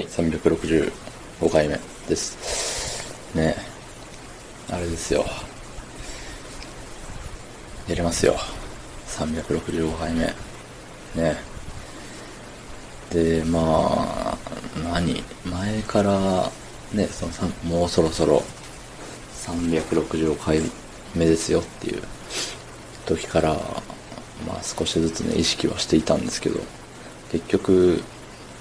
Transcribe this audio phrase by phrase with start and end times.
[0.00, 0.92] はい、365
[1.52, 3.36] 回目です。
[3.36, 3.54] ね
[4.70, 5.26] あれですよ。
[7.86, 8.34] やりますよ。
[9.08, 10.24] 365回目。
[11.16, 11.36] ね
[13.10, 14.38] で、まあ、
[14.82, 15.22] 何？
[15.44, 16.50] 前から、
[16.94, 17.32] ね、その
[17.64, 18.42] もうそろそろ
[19.34, 20.62] 365回
[21.14, 22.02] 目ですよっていう
[23.04, 23.52] 時から、
[24.46, 26.58] まあ少しずつね、意識はしていたんですけど、
[27.32, 28.02] 結局、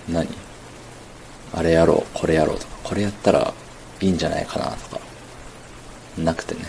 [0.10, 0.28] 何？
[1.54, 3.53] あれやろう、これやろうとか、これやったら
[4.02, 5.02] いいんじゃないかなとか、
[6.17, 6.62] なくてね。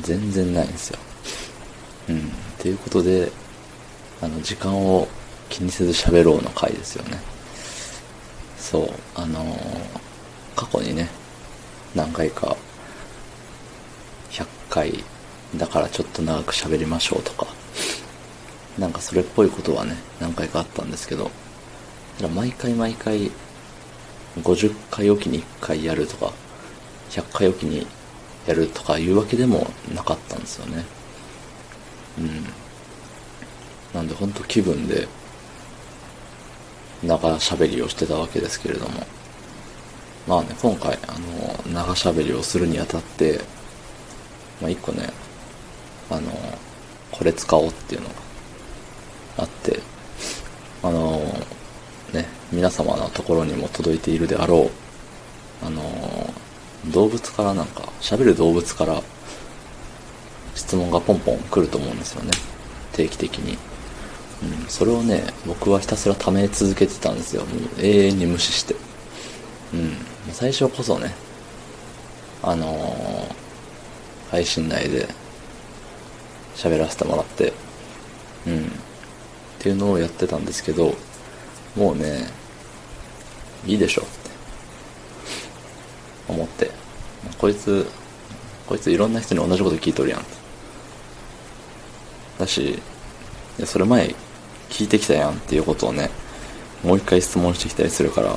[0.00, 0.98] 全然ないんですよ。
[2.08, 2.18] うん。
[2.18, 2.20] っ
[2.58, 3.30] ていうことで、
[4.20, 5.06] あの、時間を
[5.48, 7.18] 気にせず喋ろうの回ですよね。
[8.58, 10.06] そう、あのー
[10.56, 11.08] 過去にね、
[11.94, 12.56] 何回か、
[14.30, 15.04] 100回
[15.54, 17.46] だからちょっと長く喋りましょうとか、
[18.78, 21.30] なんかそれっぽいことはね、何回かあったんですけど、
[22.16, 23.30] ただ毎回毎回、
[24.42, 26.32] 50回おきに1回やるとか、
[27.10, 27.86] 100回おきに
[28.46, 30.84] やるとかいうわけでもなかったんですよね。
[32.18, 32.44] うん。
[33.94, 35.08] なんでほんと気分で、
[37.02, 39.06] 長喋りをしてたわけですけれども。
[40.26, 43.40] まあね、今回、あの、長喋りをするにあたって、
[44.60, 45.10] まあ一個ね、
[46.10, 46.32] あの、
[47.12, 48.14] これ使おうっていうのが
[49.38, 49.80] あって、
[50.82, 51.22] あの、
[52.52, 54.70] 皆様のところにも届いているであろ
[55.62, 55.82] う、あの、
[56.92, 59.02] 動物からなんか、喋る動物から
[60.54, 62.30] 質問がポンポン来ると思うんですよね。
[62.92, 63.58] 定期的に。
[64.42, 67.44] うん、それをね、僕はひたすら貯め続けてたんですよ。
[67.44, 68.76] もう永遠に無視して。
[69.74, 69.96] うん。
[70.32, 71.14] 最初こそね、
[72.42, 73.46] あのー
[74.30, 75.06] 配信内で
[76.56, 77.52] 喋らせてもらって、
[78.46, 78.66] うん。
[78.66, 78.68] っ
[79.58, 80.94] ていうのをやってたんですけど、
[81.76, 82.28] もうね、
[83.66, 84.30] いいでしょって
[86.28, 86.70] 思って、
[87.38, 87.86] こいつ、
[88.66, 90.24] こいついろんな人に同じこと聞いとるやん。
[92.38, 92.80] だし、い
[93.58, 94.14] やそれ前
[94.68, 96.10] 聞いてきたやんっていうことをね、
[96.82, 98.36] もう一回質問してきたりするから、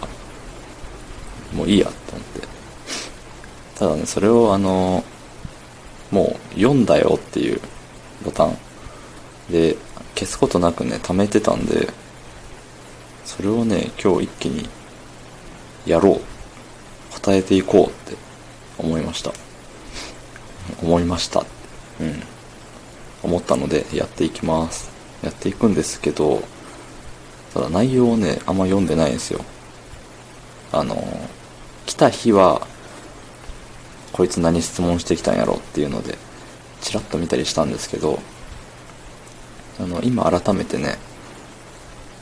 [1.54, 2.48] もういいやと思って。
[3.76, 5.04] ただね、それをあの、
[6.12, 7.62] もう読んだよっていう
[8.24, 8.58] ボタン
[9.52, 9.76] で
[10.16, 11.90] 消すことなくね、貯めてたんで、
[13.26, 14.68] それをね、今日一気に
[15.86, 16.22] やろう。
[17.14, 18.18] 答えていこうって
[18.78, 19.32] 思いました。
[20.82, 21.46] 思いました。
[22.00, 22.24] うん。
[23.24, 24.90] 思ったのでやっていきます。
[25.24, 26.42] やっていくんですけど、
[27.54, 29.44] ただ内容をね、あんま読んでないんですよ。
[30.72, 30.96] あの、
[31.86, 32.68] 来た日は、
[34.14, 36.18] こいつ何質問してきたんやろっていうので、
[36.82, 38.20] チラッと見たりしたんですけど、
[39.80, 40.98] あの、今改めてね、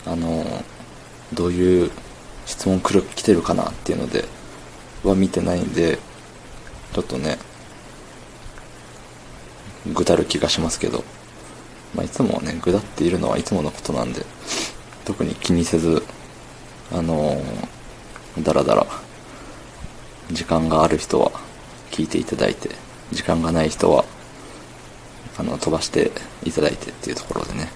[0.06, 0.64] あの、
[1.34, 1.92] どういう
[2.48, 4.26] 質問来る、来てるかなっていうので、
[5.04, 6.00] は見てないんで、
[6.94, 7.38] ちょっとね、
[9.94, 11.04] ぐだる気がしますけど、
[11.94, 14.26] まあ、いつもね、ぐだっているのはいつものことなんで、
[15.06, 16.04] 特に気にせず、
[16.92, 17.78] あのー
[18.44, 18.86] だらだら、
[20.32, 21.32] 時間がある人は
[21.92, 22.70] 聞いていただいて、
[23.12, 24.06] 時間がない人は、
[25.38, 26.12] あの、飛ばして
[26.44, 27.70] いただいてっていうところでね、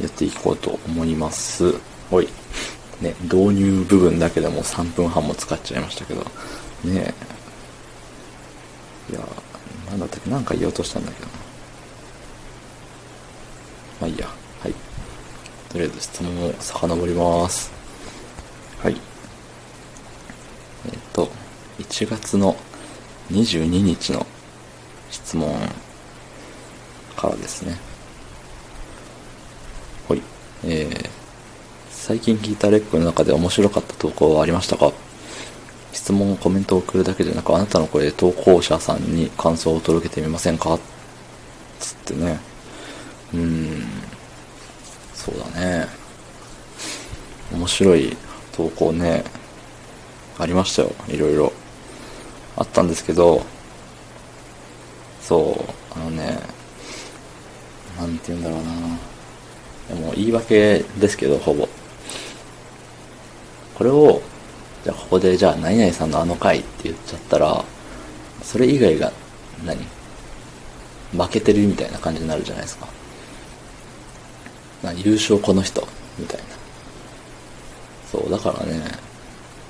[0.00, 1.74] やっていこうと思います。
[2.10, 2.28] おい。
[3.00, 6.22] ね、導入部分だけでも3分半も使っちゃいましたけど、
[6.84, 7.14] ね
[9.10, 9.12] え。
[9.12, 9.20] いや、
[9.90, 10.30] なんだったっけ？
[10.30, 11.32] なんか言おうとしたんだけどな。
[14.00, 14.26] まあいいや。
[14.60, 14.74] はい。
[15.70, 17.70] とりあえず質問を遡ります。
[18.82, 18.96] はい。
[20.86, 21.30] えっ、と、
[21.78, 22.56] 1月の
[23.30, 24.26] 22日の
[25.10, 25.54] 質問
[27.16, 27.78] からですね。
[30.08, 30.22] ほい。
[30.64, 31.10] えー、
[32.06, 34.92] 最近聞いたレックの中で面白かった投稿はありましたか？
[35.92, 40.78] 質問、コメントを送るだけでなく、あなたの声で投稿者さんに感想を届けてみませんか？
[41.80, 42.38] つってね。
[43.34, 43.88] うーん。
[45.14, 45.88] そうだね。
[47.52, 48.16] 面白い
[48.52, 49.24] 投稿ね、
[50.38, 50.92] ありましたよ。
[51.08, 51.52] いろいろ。
[52.56, 53.44] あったんですけど、
[55.22, 55.66] そ
[55.96, 56.38] う、あのね、
[57.98, 58.70] なんて言うんだろうな。
[59.88, 61.68] でも言い訳ですけど、ほぼ。
[63.86, 64.20] これを、
[64.82, 67.64] じゃあここで、じゃあ何々さんのあの回って言っちゃったら、
[68.42, 69.12] それ以外が
[69.64, 69.78] 何、
[71.12, 72.88] 負けてるみたいな感じになるじゃないですか。
[74.82, 75.86] な優勝この人、
[76.18, 76.44] みたいな。
[78.10, 78.82] そう、だからね、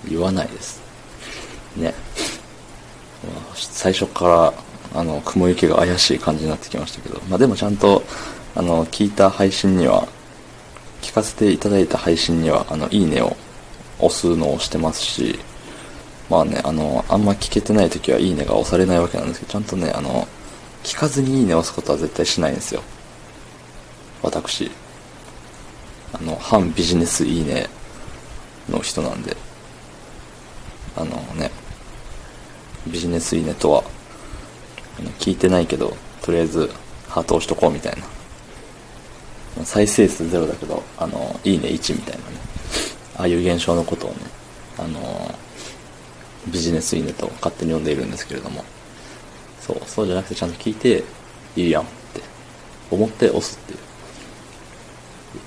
[0.09, 0.81] 言わないです。
[1.77, 1.93] ね。
[3.53, 4.55] 最初か
[4.95, 8.03] ら、あの、雲行きが怪しい感じになってきましたけど、まあでもちゃんと、
[8.55, 10.09] あの、聞いた配信には、
[11.03, 13.37] 聞かせていただいた配信には、あの、いいねを
[13.99, 15.39] 押すのをしてますし、
[16.29, 20.27] まあね、あの、あんま聞けてない時はいいねが押されないわけなんですけど、ちゃんとね、あの、
[20.83, 22.83] 聞かずにいいねを押すことは絶対しないんですよ。
[24.23, 24.71] 私。
[26.13, 27.69] あの、反ビジネスいいね
[28.69, 29.37] の人なんで。
[30.97, 31.51] あのね、
[32.87, 33.85] ビジネスいいねとは、
[35.19, 36.71] 聞いてないけど、とりあえず
[37.09, 37.97] ハート押しとこうみたい
[39.57, 39.65] な。
[39.65, 42.46] 再生数ゼロだけど、あの、いいね1みたいなね。
[43.17, 44.17] ああいう現象のことをね、
[44.79, 45.35] あの、
[46.49, 48.65] ビジネスいいねと勝手に呼んでいるんですけれども。
[49.61, 51.03] そう、そうじゃなくてちゃんと聞いて、
[51.57, 52.21] いいやんって
[52.91, 53.79] 思って押すっていう。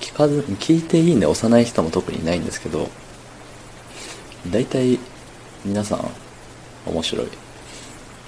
[0.02, 2.90] 聞かず、聞いていいね押さない人も特にいないんですけど、
[4.52, 5.00] 大体
[5.64, 6.10] 皆さん
[6.86, 7.28] 面白い。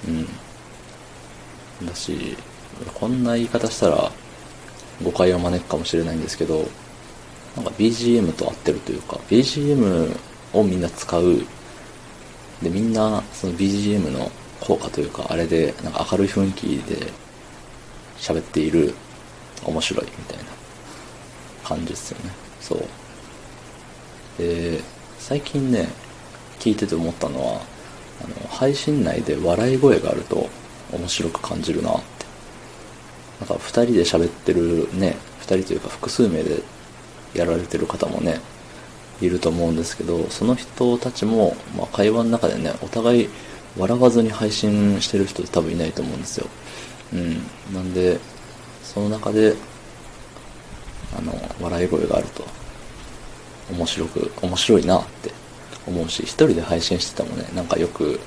[0.08, 0.10] う
[1.84, 1.86] ん。
[1.86, 2.36] だし、
[2.94, 4.10] こんな言い方したら
[5.02, 6.68] 誤解を招くかもしれないんですけど、
[7.56, 10.16] なんか BGM と合ってるというか、BGM
[10.52, 11.44] をみんな使う。
[12.62, 17.12] で、みんなその BGM の効果というか、あれで、なんか明るい雰囲気で
[18.18, 18.94] 喋っている
[19.64, 20.44] 面白いみたいな
[21.64, 22.30] 感じですよね。
[22.60, 22.82] そう。
[24.38, 24.80] で、
[25.18, 25.88] 最近ね、
[26.58, 27.60] 聞いてて思ったのは、
[28.24, 30.48] あの、配信内で笑い声があると
[30.92, 32.02] 面白く感じるなって。
[33.40, 36.62] なんか二人で喋ってるね、二人というか複数名で
[37.34, 38.40] やられてる方もね、
[39.20, 43.28] いると思うんですけど、その人たちも、まあ、会話の中でね、お互い
[43.76, 46.46] 笑わずに配信してる人って多分いないと思うんですよ。
[47.12, 47.74] うん。
[47.74, 48.18] なんで、
[48.82, 49.54] その中で、
[51.16, 52.44] あの、笑い声があると、
[53.70, 55.32] 面白く、面白いなって
[55.86, 58.20] 思うし、一人で配信しててもね、なんかよく、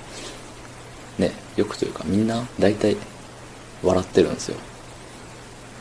[1.17, 2.97] ね、よくというかみんな大体
[3.83, 4.57] 笑ってるんですよ。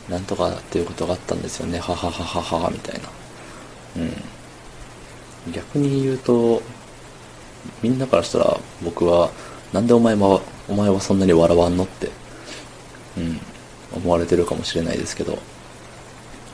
[0.08, 3.08] なんとかっていうことがあったんですよね、ははははは、みたいな。
[3.96, 5.52] うん。
[5.52, 6.62] 逆に言うと、
[7.82, 9.30] みんなからしたら僕は、
[9.72, 12.10] なんでお前は、お前はそんなに笑わんのって、
[13.16, 13.40] うん、
[13.96, 15.38] 思われてるかもしれないですけど、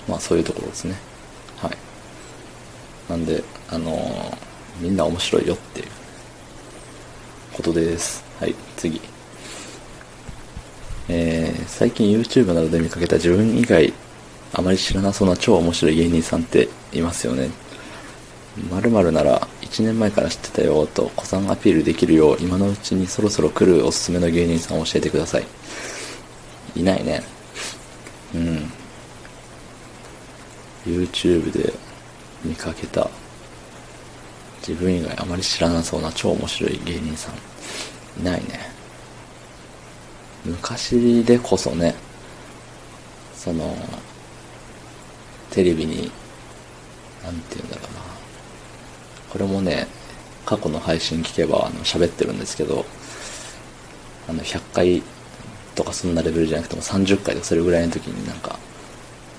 [0.08, 0.96] まあそういうところですね。
[1.56, 1.76] はい。
[3.08, 4.36] なんで、あのー、
[4.80, 5.86] みんな面白いよっていう
[7.52, 8.24] ことです。
[8.38, 9.00] はい、次。
[11.12, 13.92] えー、最近 YouTube などで見かけた自分以外
[14.52, 17.50] あまり知らなそうな超面白い芸人さんっていますよね。
[18.70, 25.46] 〇〇なら1年前から知ってたよと子さんアピールできるよう今のうちにそろそろ来るおすすめの芸人さんを教えてください。
[26.76, 27.22] いないね。
[28.32, 28.72] うん。
[30.86, 31.72] YouTube で
[32.44, 33.10] 見かけた
[34.58, 38.69] 自分以外あまり知らなそうな超面白い芸人さんいないね
[40.44, 41.94] 昔でこそね
[43.34, 43.76] その
[45.50, 46.10] テレビに
[47.24, 48.00] 何て言うんだろうな。
[49.30, 49.86] これもね
[50.44, 52.84] 過去の配信聞けばあの喋ってるんですけど
[54.28, 55.02] あの100回
[55.74, 58.58] とかそんなレベルじゃなくても30回とかそれぐらいの時になんか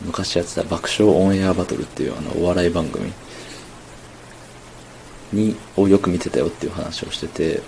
[0.02, 3.12] 昔やってた爆笑オンエアバトルっていうあのお笑い番組
[5.34, 7.62] にをよく見てたよっていう話をしてて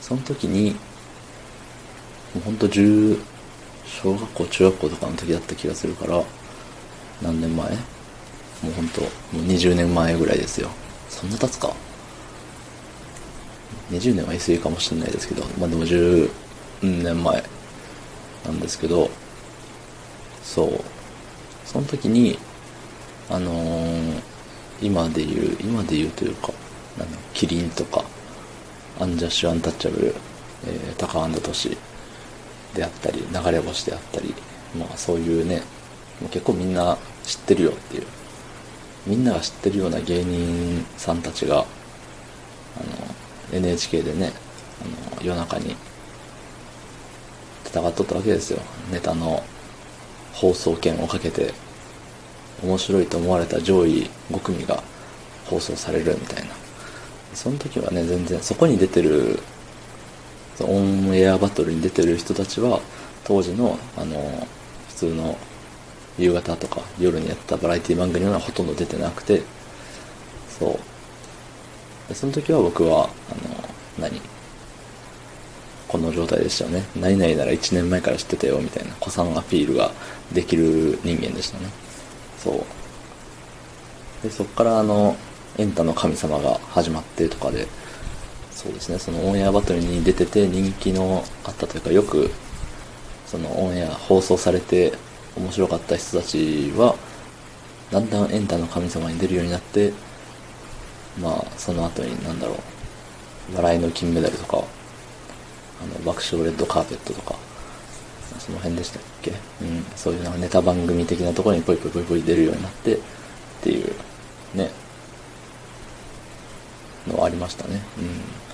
[0.00, 0.76] その時に
[2.36, 3.18] うほんと10
[3.86, 6.22] 小学校中学校とかの時だった気がするから
[7.22, 7.70] 何年前？
[7.70, 10.68] もうほんともう20年前ぐらいですよ。
[11.08, 11.72] そんな経つか
[13.90, 16.30] ？20年は言い過ぎかもしれないですけどまあでも10
[16.82, 17.42] 年前
[18.44, 19.08] なんですけど
[20.42, 20.84] そう。
[21.64, 22.38] その時に
[23.28, 24.22] あのー、
[24.80, 26.50] 今で言う今で言うというか
[26.98, 28.04] なんキリンとか
[28.98, 30.14] アンジャッシュアンタッチャブル、
[30.66, 31.76] えー、タカアンドトシ
[32.74, 34.34] であったり流れ星であったり
[34.78, 35.62] まあそういうね
[36.30, 38.06] 結構みんな知ってるよっていう。
[39.06, 41.66] みんなが知ってるような芸人さんたちがあの
[43.52, 44.32] NHK でね
[44.82, 45.76] あの夜中に
[47.64, 48.60] 戦っとったわけですよ。
[48.92, 49.42] ネタの
[50.34, 51.54] 放送権をかけて
[52.62, 54.82] 面白いと思われた上位5組が
[55.46, 56.54] 放送されるみたいな。
[57.32, 59.38] その時はね全然そこに出てる
[60.64, 62.80] オンエアバトルに出てる人たちは
[63.24, 64.46] 当時のあの
[64.88, 65.36] 普通の
[66.18, 69.42] 夕方とか夜にやったバラエティ番組にはほとんど出てなくて
[70.58, 70.78] そう。
[72.08, 74.20] でその時は僕はあの何？
[75.86, 76.84] この状態でしたよね。
[76.96, 79.92] 何々なら1年前から知ってたよみたいな子さんアピールが
[80.32, 81.66] できる人間でしたね。
[82.38, 84.22] そう。
[84.22, 85.16] でそっからあの
[85.56, 87.66] エンタの神様が始まってとかで
[88.58, 92.28] そうですねそのオンエアバトルに出てて人気のあったというかよく
[93.24, 94.94] そのオンエア放送されて
[95.36, 96.96] 面白かった人たちは
[97.92, 99.92] だんだんエンタの神様に出るようになって、
[101.20, 102.58] まあ、その後に、なんだろ
[103.50, 104.60] う、笑いの金メダルとか、あ
[105.86, 107.34] の、爆笑レッドカーペットとか、
[108.40, 109.30] その辺でしたっけ？
[109.62, 112.98] うん、そういうなんかネタ番組的なところにポイポイポイポイ出るようになって、っ
[113.62, 113.90] ていう、
[114.54, 114.70] ね、
[117.06, 117.80] のありましたね。
[117.96, 118.47] うん。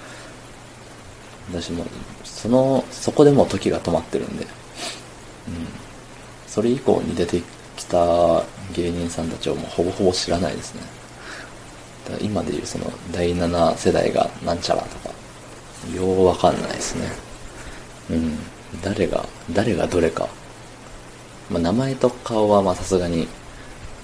[1.51, 1.85] 私も、
[2.25, 4.51] その、そこでもう時が止まってるんで、うん。
[6.47, 7.43] それ以降に出て
[7.77, 10.83] きた芸人さんたちをもうほぼほぼ知らないですね。
[12.09, 15.15] だ今でいうその第7世代がなんちゃらとか、
[15.95, 17.09] ようわかんないですね。
[18.11, 18.39] うん。
[18.83, 20.29] 誰が、誰がどれか。
[21.51, 23.29] まあ、名前と顔はまあさすがに、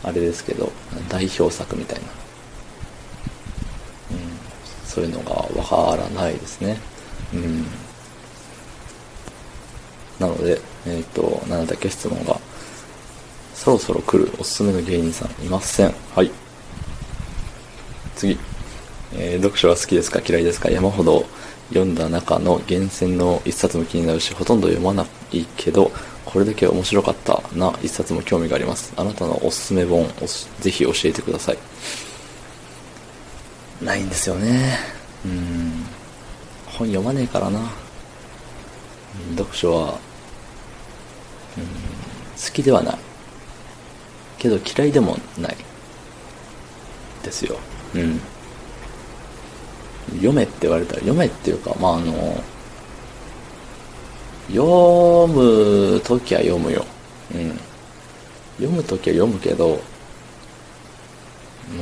[0.03, 0.73] あれですけど、
[1.09, 2.05] 代表作みたいな。
[4.13, 4.19] うん。
[4.85, 6.79] そういうのがわからないですね。
[7.35, 7.67] うん。
[10.19, 12.39] なので、えっ、ー、と、なんだっけ質問が。
[13.55, 15.95] そろそろ来るおすすめの芸人さんいません。
[16.15, 16.31] はい。
[18.17, 18.39] 次。
[19.13, 20.21] えー、読書は好きですか？
[20.27, 20.71] 嫌いですか？
[20.71, 21.27] 山ほど
[21.69, 25.91] 読んだ中の厳選の一冊も気になるし、ほとんど読まないけど、
[26.25, 28.93] これだけ面白かったな一冊も興味があります。
[28.97, 30.07] あなたのおすすめ本、
[30.61, 31.59] ぜひ教えてください。
[33.83, 34.79] ないんですよね。
[35.25, 35.85] うん。
[36.81, 37.61] 本読まねえからな。
[39.37, 39.89] 読書は、
[41.59, 41.65] うん、
[42.43, 42.99] 好きではない。
[44.39, 45.57] けど嫌いでもない。
[47.23, 47.59] ですよ。
[47.95, 48.19] うん。
[50.15, 52.43] 読めって言われたら、読めっていうか、まあ、あの、
[54.49, 56.87] 読むときは読むよ。
[57.35, 57.61] うん。
[58.57, 59.79] 読むときは読むけど、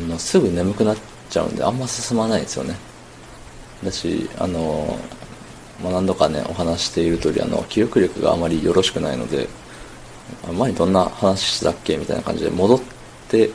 [0.09, 0.97] もうすぐ眠くなっ
[1.31, 2.88] ちゃうんで、あんま進まないですよね。
[3.85, 4.99] だし、あの、
[5.83, 9.49] まあ、何度かね、お話している通り、あの、記憶力があまりよろしくないので、
[10.53, 12.81] 前にどんな話したっけみたいな感じで戻っ
[13.29, 13.49] て、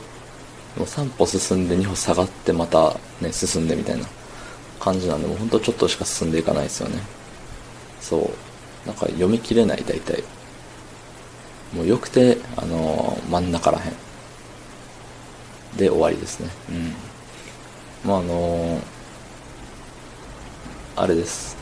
[0.76, 4.06] もう3歩進んで2歩下がってまたね、進んでみたいな。
[4.84, 7.00] 感じなんで、もうほんとちょっとしか進んでいかないですよね。
[8.02, 8.86] そう。
[8.86, 10.22] なんか読み切れない、大体。
[11.72, 13.92] もうよくて、あのー、真ん中らへん。
[15.78, 16.50] で終わりですね。
[16.68, 16.92] うん。
[18.08, 18.80] まあ、あのー、
[20.96, 21.56] あれです。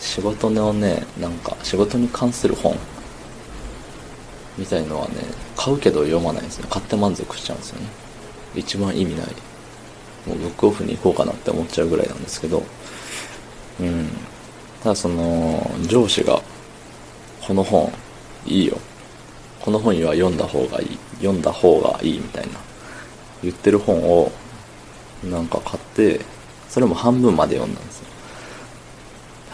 [0.00, 2.76] 仕事のね、なんか、仕事に関する本
[4.56, 5.14] みたいのはね、
[5.56, 6.66] 買うけど読まないんですね。
[6.70, 7.88] 買って満足しちゃうんですよね。
[8.54, 9.26] 一番意味ない
[10.26, 12.62] もうブックオフに行こうかなって思っちゃうぐらいなんですけど、
[13.80, 14.08] うん。
[14.82, 16.40] ただその、上司が、
[17.46, 17.92] この本、
[18.46, 18.78] いいよ。
[19.60, 20.98] この本は読んだ方がいい。
[21.18, 22.60] 読んだ方がいいみたいな。
[23.42, 24.32] 言ってる本を、
[25.24, 26.20] なんか買って、
[26.68, 28.06] それも半分まで読んだんですよ。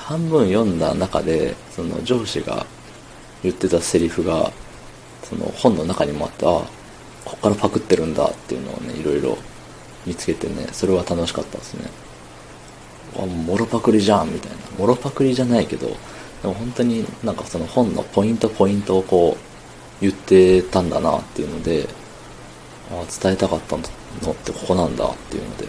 [0.04, 2.66] 半分読んだ中で、その上司が
[3.42, 4.52] 言ってたセリフが、
[5.22, 9.38] その本の中にもあった、こっからパクってるんだっていうのをね、いろいろ
[10.04, 11.88] 見つけてね、それは楽しかったですね。
[13.16, 14.58] あ、もろパクリじゃんみたいな。
[14.78, 15.86] もろパクリじゃないけど、
[16.42, 21.88] でも本当になんかその本のポイントポイントをこう言ってたんだなっていうので、
[22.90, 23.82] あ、伝えたかったの
[24.32, 25.68] ってここなんだっていうので、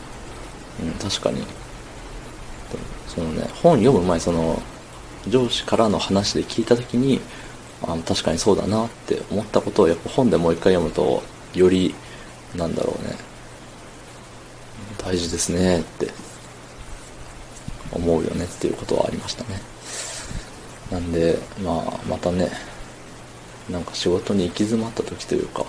[0.84, 1.42] うん、確かに。
[3.16, 4.62] そのね、本読む前その
[5.28, 7.22] 上司からの話で聞いた時に、
[7.82, 11.96] あ確かにそうだなって思ったことをやっぱ本でもう一回読むと、より、
[12.56, 13.16] なんだろうね、
[14.98, 16.10] 大事ですねって
[17.92, 19.62] 思うよねっていうことはありましたね。
[20.92, 22.50] なんでまあまたね
[23.70, 25.66] なんか仕事に行き詰まった時というか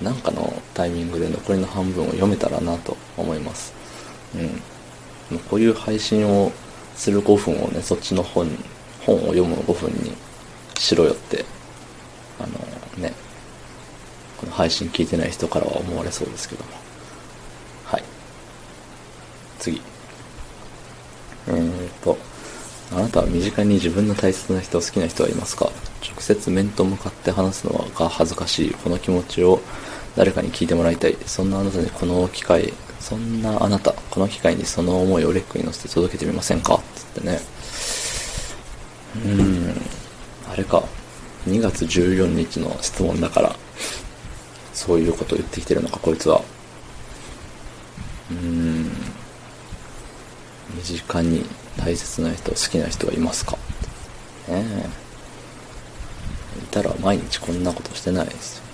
[0.00, 3.74] なんかのタイミングで残りの半分を読めたらなと思います。
[4.34, 5.38] うん。
[5.50, 6.52] こういう配信を
[6.98, 8.46] する5分をねそっちの本
[9.06, 10.12] 本を読む5分に
[10.76, 11.44] しろよって
[12.38, 13.14] あのね
[14.36, 16.70] この配信聞いてない人からは思われそうですけども
[17.84, 18.04] はい
[19.58, 19.80] 次。
[21.46, 22.18] えーと、
[22.92, 25.70] あなたは身近に自分の大切な人、好きな人はいますか？
[26.02, 28.70] 直接面と向かって話すのが恥ずかしい。
[28.72, 29.60] この気持ちを
[30.14, 31.16] 誰かに聞いてもらいたい。
[31.24, 32.74] そんなあなたにこの機会、
[33.08, 36.78] そんなあなた、この機会にその思いをレックに乗せて届けてみませんか？
[36.94, 37.40] つってね。
[39.24, 39.74] うん、
[40.46, 40.84] あれか。
[41.46, 43.56] 2月14日の質問だから、
[44.74, 46.42] そういうことを言ってきてるのか、こいつは。
[48.30, 48.90] うーん。
[50.74, 51.46] 身近に
[51.78, 53.52] 大切な人、好きな人はいますか？
[53.52, 53.58] ね
[54.48, 54.86] え。
[56.62, 58.64] いたら毎日こんなことしてないですよ。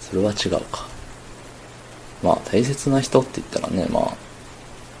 [0.00, 0.89] それは違うか。
[2.22, 4.16] まあ、大切な人って言ったらね、まあ、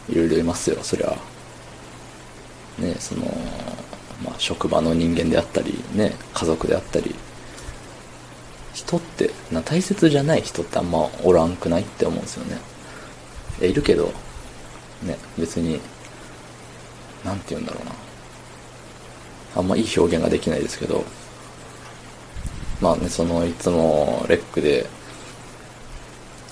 [0.08, 1.16] いろいろいますよ、そりゃ。
[2.78, 3.24] ねその、
[4.24, 7.14] まあ、職場の人間であったり、ね、家族であったり、
[8.72, 12.58] 人ってな大切じゃない人ってあんまおらんくないって思うんですよね。
[13.60, 14.12] いいるけど
[15.02, 15.80] ね別に
[17.24, 17.92] なんて言うんだろうな。
[19.56, 21.04] あんまいい表現ができないですけど。
[22.80, 24.86] まあねそのいつもレックで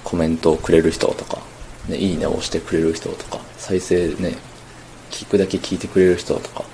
[0.08, 1.38] コメントをくれる人とか、
[1.86, 4.38] ね、いいねを押してくれる人とか再生ね
[5.10, 6.64] 聞くだけ聞いてくれる人とか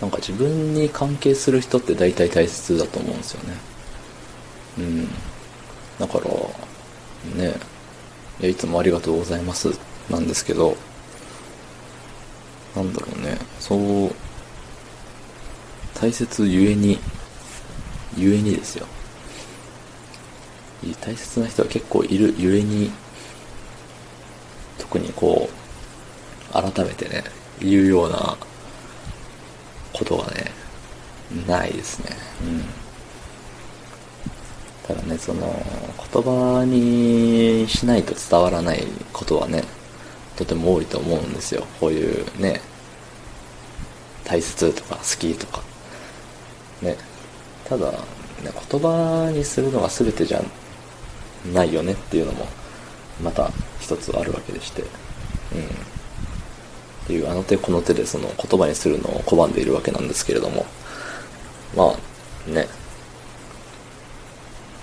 [0.00, 3.54] なんか自分に関係する人って大体大切だと思うんですよね。
[4.78, 5.08] うん。
[5.98, 7.54] だからね
[8.40, 9.78] いやいつもありがとうございます
[10.08, 10.74] なんですけど
[12.74, 14.10] なんだろうねそう
[15.94, 16.98] 大切ゆえに
[18.16, 18.86] ゆえにですよ。
[21.00, 22.90] 大切な人は結構いるゆえに
[24.78, 27.24] 特にこう改めてね
[27.60, 28.36] 言うような
[29.92, 30.50] ことがね
[31.46, 32.16] ないですね。
[32.44, 32.64] うん。
[34.86, 35.64] ただねその
[36.12, 39.62] 言葉にしないと伝わらないことはね
[40.36, 41.64] とても多いと思うんですよ。
[41.80, 42.60] こういうね
[44.24, 45.62] 大切とか好きとか。
[46.82, 46.96] ね。
[47.64, 47.96] ただ、ね、
[48.42, 50.42] 言葉にするのが全てじゃ
[51.52, 52.46] ないよねっていうのも
[53.22, 54.82] また一つあるわけでして。
[54.82, 54.88] うん。
[54.88, 54.88] っ
[57.06, 60.64] ていうあの手この手でその言葉にするのを拒んでいるわけなんですけれども。
[61.76, 62.68] まあね。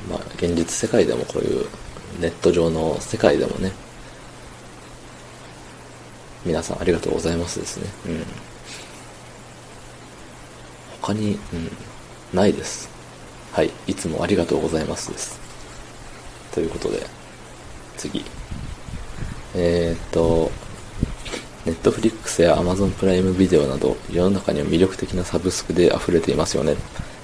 [0.09, 1.65] まあ現実世界でもこういう
[2.19, 3.71] ネット上の世界でもね。
[6.45, 7.87] 皆さんありがとうございますですね。
[8.07, 8.25] うん。
[11.01, 11.71] 他に、うん、
[12.33, 12.89] ないです。
[13.53, 13.71] はい。
[13.87, 15.38] いつもありがとうございますです。
[16.53, 17.05] ということで
[17.97, 18.23] 次。
[19.55, 20.51] えー、っと
[21.65, 26.75] ネットフリックスや Amazon プライムビデオなど世の中には魅力的なサブスクで溢れていますよね。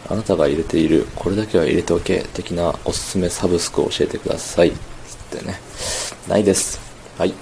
[0.07, 4.71] あなたが入れているこれだけは入れておけ的なおすすめサブスクを教えてください。
[4.71, 4.75] つ
[5.37, 5.59] ってね。
[6.27, 6.79] ないです。
[7.17, 7.33] はい。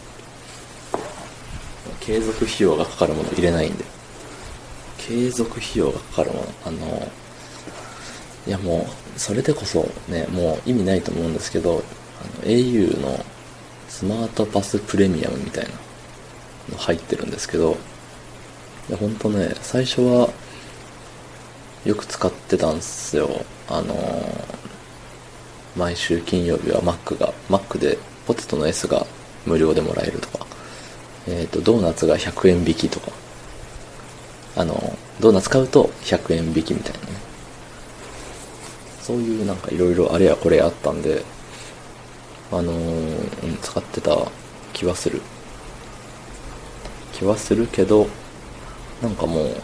[2.00, 3.84] 継続費用がかかるもの入れないんで。
[4.98, 6.54] 継続費用がかかるもの。
[6.66, 7.12] あの
[8.48, 11.84] いやもうそれでこそねもう意味ないと思うんですけど
[12.22, 13.24] あの au の
[13.88, 15.72] スマートパスプレミアムみたいな
[16.72, 17.78] の入ってるんですけど
[18.90, 20.30] いや本当ね最初は
[21.86, 23.30] よく使ってたんですよ。
[23.70, 23.96] あの
[25.76, 29.06] 毎週金曜日は Mac が Mac でポテトの S が
[29.46, 30.46] 無料でもらえるとか。
[31.28, 33.12] えっ、ー、とドーナツが100円引きとか。
[34.56, 37.23] あのドーナツ買うと100円引きみたいなね。
[39.04, 41.24] そういうなんかいろいろあれやこれやあったんで
[42.52, 44.18] あのー、うん、使ってた
[44.72, 45.22] 気はする。
[47.14, 48.08] 気はするけど
[49.02, 49.56] なんかもう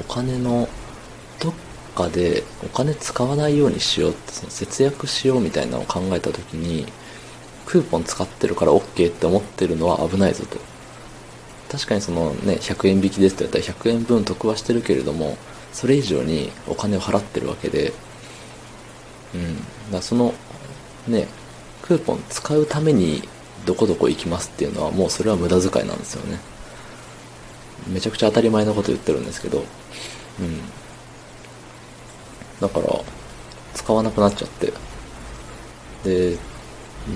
[0.00, 0.68] お金の
[1.38, 1.52] どっ
[1.94, 6.86] かでお金使わないようにしようってその節約しようみたいなのを考えた時に
[7.64, 10.58] クーポン使ってるから OK って思ってるのは危ないぞと。
[11.70, 15.38] 確かにそのね100円引きですって言ったら100円分得はしてるけれども
[15.72, 17.92] それ以上にお金を払ってるわけで
[19.34, 19.92] うん。
[19.92, 20.34] だその
[21.06, 21.26] ね
[21.82, 23.22] クーポン使うために
[23.66, 26.38] どこどこ行きますっていうのはもうそれは無駄遣いなんですよね。
[27.88, 30.60] めちゃくちゃ当たり前のこと言ってるんですけどうん。
[32.60, 33.00] だから
[33.74, 34.72] 使わなくなっちゃって。
[36.04, 36.38] で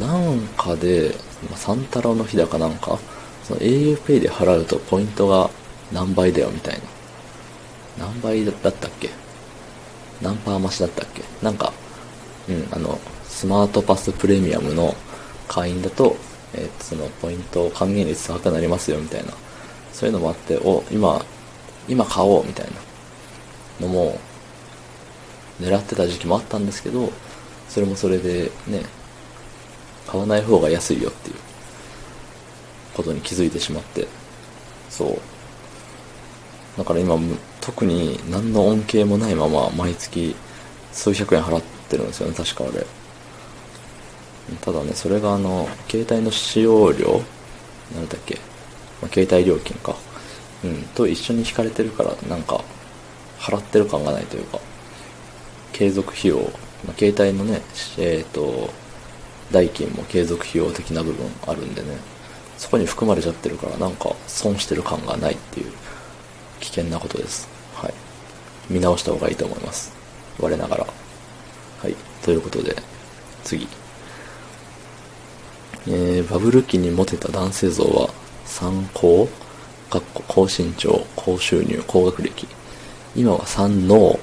[0.00, 1.14] なんかで
[1.56, 2.98] サンタロの日だかなんか
[3.42, 5.50] その auPay で払うとポイントが
[5.92, 6.93] 何倍だよみたいな。
[7.98, 9.10] 何倍だったっけ？
[10.22, 11.22] 何パー増しだったっけ？
[11.42, 11.72] なんか
[12.48, 14.94] うんあのスマートパスプレミアムの
[15.48, 16.16] 会員だと
[16.54, 19.32] えー、とそのポイント還元率高くなりますよみたいな。
[19.92, 21.24] そういうのもあってお今
[21.88, 22.72] 今買おうみたいな。
[23.86, 24.18] のも
[25.60, 27.10] 狙ってた時期もあったんですけど
[27.68, 28.82] それもそれでね
[30.06, 31.36] 買わない方が安いよっていう。
[32.94, 34.06] ことに気づいてしまって。
[34.88, 35.18] そう。
[36.78, 37.16] だから今
[37.64, 40.36] 特に何の恩恵もないまま毎月
[40.92, 42.86] 数百円払ってるんですよね確かあれ。
[44.60, 47.22] ただねそれがあの携帯の使用料
[47.94, 48.34] なんだっけ、
[49.00, 49.96] まあ、携帯料金か。
[50.64, 52.64] うんと一緒に引かれてるからなんか
[53.38, 54.58] 払ってる感がないというか
[55.72, 56.44] 継続費用、ま
[56.90, 57.60] あ、携帯のね
[57.98, 58.70] えっ、ー、と
[59.52, 61.98] 代金も継続費用的な部分あるんでね
[62.56, 65.72] そこに含まれちゃってるからなんか損してる感がないっていう
[66.60, 67.53] 危険なことです。
[68.70, 69.92] 見直した方がいいと思います
[70.38, 70.86] 我ながら
[71.82, 72.76] はいということで
[73.42, 73.68] 次
[75.86, 78.08] えー、バブル期にモテた男性像は
[78.46, 79.28] 参考
[79.90, 82.48] かっこ高身長高収入高学歴
[83.14, 84.18] 今は三能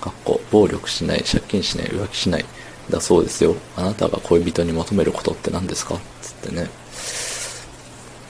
[0.00, 2.44] かっこ暴力しない、借金しない、浮気しない。
[2.88, 3.54] だそうですよ。
[3.76, 6.00] あなたが恋人に求めることって何ですか？
[6.22, 6.70] つってね。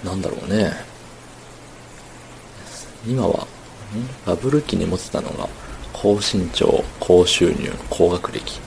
[0.04, 0.72] なんだろうね。
[3.06, 3.46] 今は、
[4.26, 5.48] バブル期に持ってたのが、
[5.92, 8.60] 高身長、高収入、高学歴。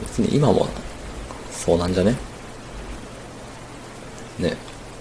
[0.00, 0.68] 別に今も、
[1.50, 2.16] そうなんじゃね？
[4.38, 4.56] ね。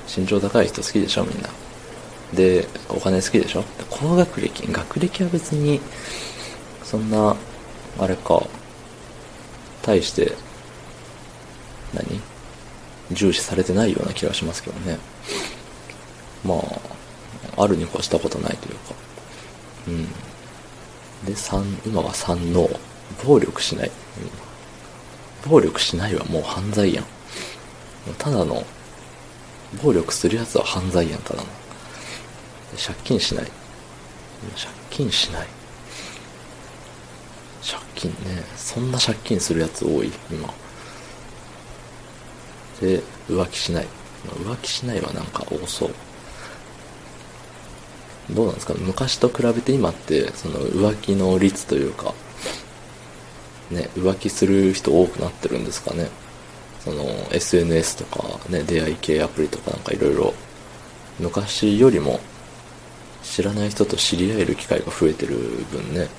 [0.07, 1.49] 身長高い人好きでしょみんな。
[2.33, 3.63] で、お金好きでしょ？
[3.89, 4.71] 高学歴。
[4.71, 5.79] 学歴は別に、
[6.83, 7.35] そんな、
[7.99, 8.43] あれか、
[9.81, 10.33] 対して、
[11.93, 12.21] 何？
[13.11, 14.97] 重視されてないような気がしますけどね。
[16.43, 16.55] ま
[17.57, 19.04] あ、あるに越したことないというか。
[19.87, 20.05] うん。
[21.25, 22.69] で、3、今は3の、
[23.25, 23.91] 暴力しない。
[25.45, 27.05] うん、暴力しないはもう犯罪やん。
[28.17, 28.65] ただの、
[29.83, 31.47] 暴力するやつは犯罪やん、ただの。
[32.77, 33.45] 借金しない。
[34.55, 35.47] 借金しない。
[37.63, 38.43] 借金ね。
[38.55, 40.53] そんな借金するやつ多い、今。
[42.81, 43.87] で、浮気しない。
[44.25, 45.95] 浮気しないはなんか多そう。
[48.31, 48.73] どうなんですか？
[48.75, 52.13] 昔と比べて今って、その浮気の率というか、
[53.71, 56.09] ね、浮気する人多くなってるんですかね？
[56.79, 60.33] その SNS とかね、出会い系アプリとかなんかいろいろ。
[61.17, 62.19] 昔よりも
[63.23, 65.37] 知らない人と知り合える機会が増えてる
[65.71, 66.09] 分ね、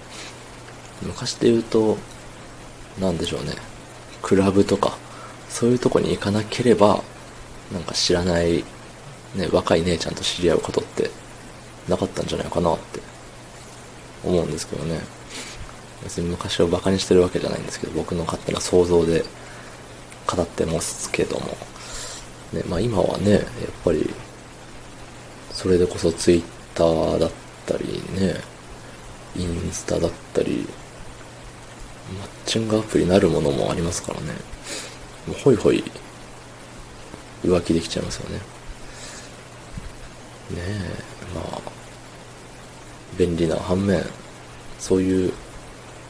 [1.03, 1.99] 昔で言うと、
[2.99, 3.53] なんでしょうね、
[4.23, 4.97] クラブとか、
[5.51, 7.03] そういうとこに行かなければ、
[7.71, 8.65] なんか知らない、
[9.35, 11.11] ね、若い姉ちゃんと知り合うことって
[11.89, 13.01] なかったんじゃないかなって
[14.25, 15.01] 思うんですけどね。
[16.03, 19.25] 別に昔を馬鹿にしてるわけじゃないんですけど、僕の勝手な想像で
[20.27, 21.57] 語ってますけども。
[22.53, 23.43] ね、まあ今はね、やっ
[23.85, 24.09] ぱり、
[25.53, 26.43] それでこそツイッ
[26.75, 27.31] ターだっ
[27.67, 28.37] たりね、
[29.37, 30.67] インスタだったり、
[32.19, 34.27] マッチングアプリなるものもありますからね。
[35.27, 35.83] もうホイホイ
[37.45, 38.37] 浮気できちゃいますよね。
[38.37, 38.43] ね
[40.59, 41.61] え、まあ、
[43.19, 44.05] 便利な反面、
[44.79, 45.33] そういう、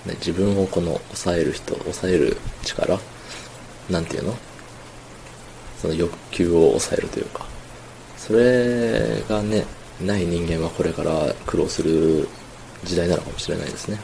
[0.04, 2.98] ね、自分をこの抑える人、抑える力
[3.90, 4.34] なんていうの？
[5.80, 7.46] その欲求を抑えるというか、
[8.16, 9.64] それがね、
[10.00, 12.28] ない人間はこれから苦労する
[12.84, 13.98] 時代なのかもしれないですね。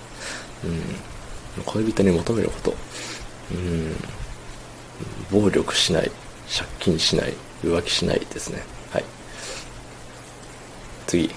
[1.56, 1.62] うん。
[1.64, 2.74] 恋人に求めること。
[3.52, 3.94] うん。
[5.30, 6.10] 暴力しない。
[6.50, 7.34] 借金しない。
[7.64, 8.62] 浮気しないですね。
[8.90, 9.04] はい。
[11.06, 11.30] 次。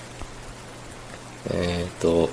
[1.52, 2.30] えっ、ー、と、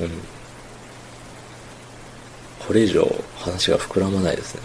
[0.01, 0.36] うん。
[2.67, 4.61] これ以上話が膨らまないですね。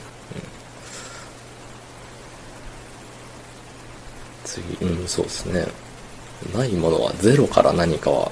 [4.83, 5.67] うん、次、うん、そうですね。
[6.55, 8.31] ないものはゼロから何かは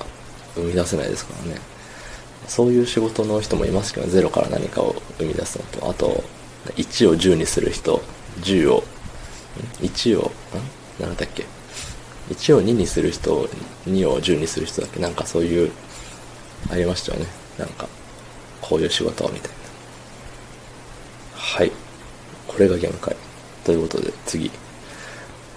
[0.55, 1.59] 生み出せないですからね。
[2.47, 6.23] そういう仕事の人もいますけど、ゼロから何かを生み出すのと、あと、
[6.75, 8.01] 1を10にする人、
[8.41, 8.83] 10を、
[9.81, 10.31] 1を、ん
[10.99, 11.45] 何だっけ
[12.29, 13.47] ?1 を2にする人、
[13.87, 15.71] 2を10にする人だっけなんかそういう、
[16.71, 17.27] ありましたよね。
[17.59, 17.87] なんか、
[18.61, 19.58] こういう仕事みたいな。
[21.39, 21.71] はい。
[22.47, 23.15] これが限界。
[23.63, 24.51] ということで、次。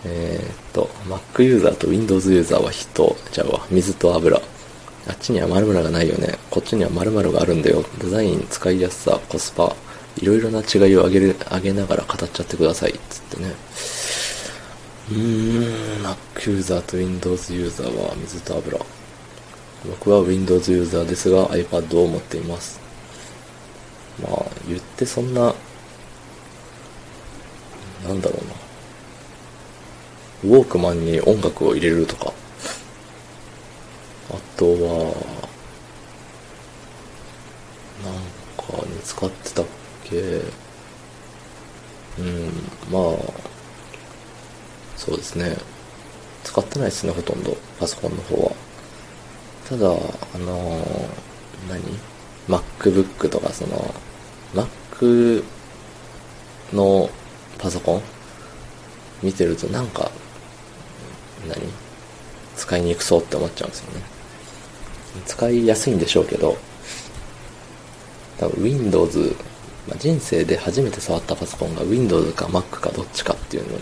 [0.05, 4.37] えー、っと、Mac ユーザーと Windows ユーザーは人、じゃあ水と油。
[4.39, 4.41] あ
[5.13, 6.39] っちには〇〇がないよね。
[6.51, 7.85] こっちには〇〇があるんだよ。
[8.01, 9.75] デザイン、使いやすさ、コスパ、
[10.19, 12.93] いろいろな違いを上げる、上げながら語っちゃってください。
[13.11, 13.53] つってね。
[15.11, 18.79] うーん、Mac ユーザーと Windows ユーザーは水と油。
[19.85, 22.81] 僕は Windows ユーザーですが iPad を持っています。
[24.23, 25.55] まあ、言ってそんな、
[28.07, 28.45] なんだろう
[30.49, 30.57] な。
[30.57, 32.33] ウォークマンに音楽を入れるとか、
[34.31, 35.15] あとは、
[38.03, 38.15] なん
[38.57, 39.67] かに使ってたっ
[40.05, 40.43] け
[42.19, 42.51] うん、
[42.91, 43.03] まあ、
[44.97, 45.57] そうですね。
[46.43, 47.57] 使ってないですね、ほとんど。
[47.79, 48.51] パソコンの方は。
[49.69, 49.91] ただ、あ
[50.39, 51.09] のー、
[51.69, 51.81] 何
[52.49, 53.95] ?MacBook とか、その、
[54.55, 55.45] Mac
[56.73, 57.09] の
[57.63, 58.03] パソコン？
[59.23, 60.11] 見てるとなんか、
[61.49, 61.57] 何？
[62.57, 64.03] 使いにくそうって思っちゃうんですよね。
[65.27, 66.57] 使いやすいんでしょうけど、
[68.39, 69.37] 多分 Windows
[69.89, 73.79] まあ、人生で初めて触ったパソコンが Windows か Mac かどっちかっていうの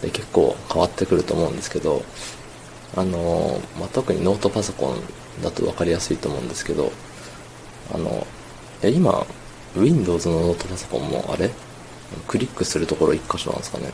[0.00, 2.02] で結構変わってくると思うんですけど、
[2.96, 6.92] あの、まあ、特にノートパソコンだと分かりやすいと思うんですけど、
[7.92, 8.26] あの、
[8.82, 9.26] いや今、
[9.76, 11.50] Windows のノートパソコンもあれ？
[12.26, 13.92] クリックするところ1箇所なんですかね。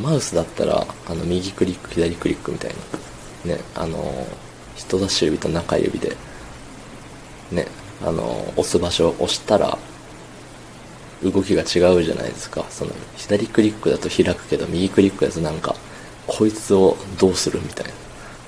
[0.00, 2.74] マウスだったら、あの、右クリック、左クリックみたい
[3.44, 3.54] な。
[3.54, 4.26] ね、あの、
[4.74, 6.16] 人差し指と中指で、
[7.52, 7.66] ね、
[8.02, 9.78] あの、押す場所を押したら、
[11.22, 12.66] 動きが違うじゃないですか。
[12.68, 15.74] その、左クリックだと開くけど、右クリックだとなんか、
[16.26, 17.92] こいつをどうするみたいな。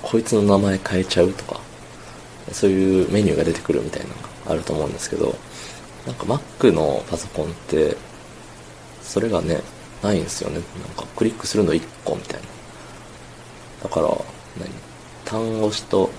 [0.02, 1.60] こいつの名前変えちゃうとか、
[2.52, 5.34] そういうメニューが出てくるみたいなのがあると思うんですけど、
[6.06, 7.96] なんか Mac のパソコンって、
[9.08, 9.62] それがね、
[10.02, 10.56] ないんですよね。
[10.56, 10.62] なん
[10.94, 12.46] かクリックするの1個みたいな。
[13.84, 14.70] だから、何？
[15.24, 16.10] 単押しと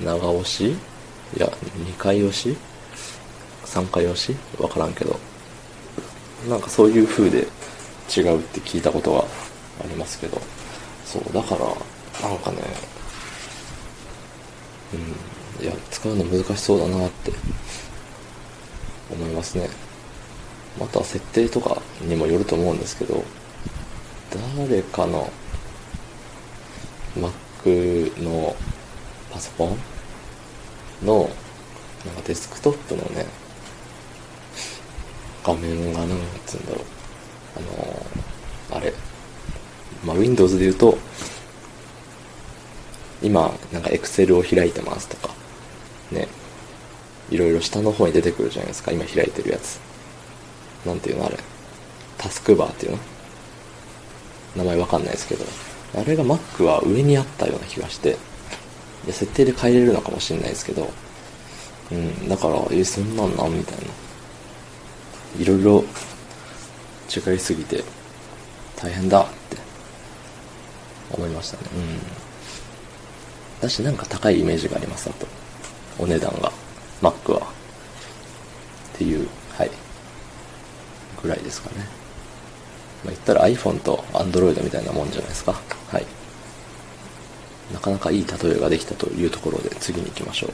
[0.00, 0.70] 長押し？
[0.70, 0.76] い
[1.36, 2.56] や、2回押し
[3.66, 4.34] ?3 回押し？
[4.58, 5.20] わからんけど。
[6.48, 7.46] なんかそういう風で
[8.14, 9.26] 違うって聞いたことは
[9.82, 10.40] ありますけど。
[11.04, 11.66] そう、だから、
[12.28, 12.58] なんかね、
[15.60, 17.30] うん、いや、使うの難しそうだなって
[19.12, 19.68] 思いますね。
[20.78, 23.22] また設定とかにもよると思うんですけど、
[24.66, 25.30] 誰かの
[27.16, 28.56] Mac の
[29.32, 29.76] パソコ
[31.02, 31.30] ンの、
[32.04, 33.26] なんかデスクトップのね、
[35.44, 36.08] 画面がなん
[36.46, 36.84] つうんだろう。
[37.56, 38.92] あのー、あれ。
[40.04, 40.98] まあ、Windows で言うと、
[43.22, 45.34] 今、なんか Excel を開いてますとか、
[46.10, 46.28] ね。
[47.30, 48.92] いろいろ下の方に出てくるじゃないですか。
[48.92, 49.80] 今開いてるやつ。
[50.84, 51.38] なんていうのあれ。
[52.18, 52.98] タスクバーっていうの？
[54.56, 55.44] 名前わかんないですけど。
[55.96, 58.10] あれが Mac は上にあったような気がして。
[59.04, 60.90] いや、設定で変えれるのかもしれないですけど。
[61.92, 65.42] うん、だから、え、そんなんなんみたいな。
[65.42, 65.84] いろいろ
[67.14, 67.82] 違いすぎて
[68.76, 69.56] 大変だって
[71.10, 71.64] 思いましたね。
[71.74, 72.00] うん。
[73.60, 75.26] だしなんか高いイメージがあります、あと。
[75.98, 76.52] お値段が。
[77.02, 77.40] Mac は。
[77.40, 77.42] っ
[78.96, 79.28] ていう、
[81.24, 81.86] ぐらいですかね。
[83.04, 85.52] まあ、言ったら iPhone と Android みたいなもんじゃないですか。
[85.88, 86.06] はい。
[87.72, 90.52] なかなかいい例えができたというところで次に行きましょう。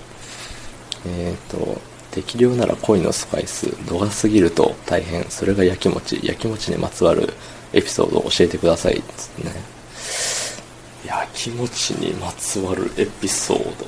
[1.06, 1.80] えっ、ー、と、
[2.12, 7.34] 適量なら恋のスパイス、度が過ぎると大変、それが焼き餅、焼き餅にまつわる
[7.72, 9.54] エピソードを教えてください、つってね。
[11.04, 13.86] 焼き餅にまつわるエピソード。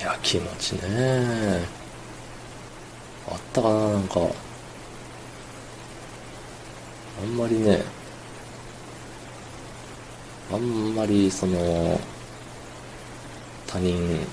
[0.00, 1.78] 焼き餅ね
[3.30, 4.20] あったかななんか、
[7.22, 7.82] あんまりね、
[10.52, 12.00] あんまりその、
[13.66, 14.26] 他人、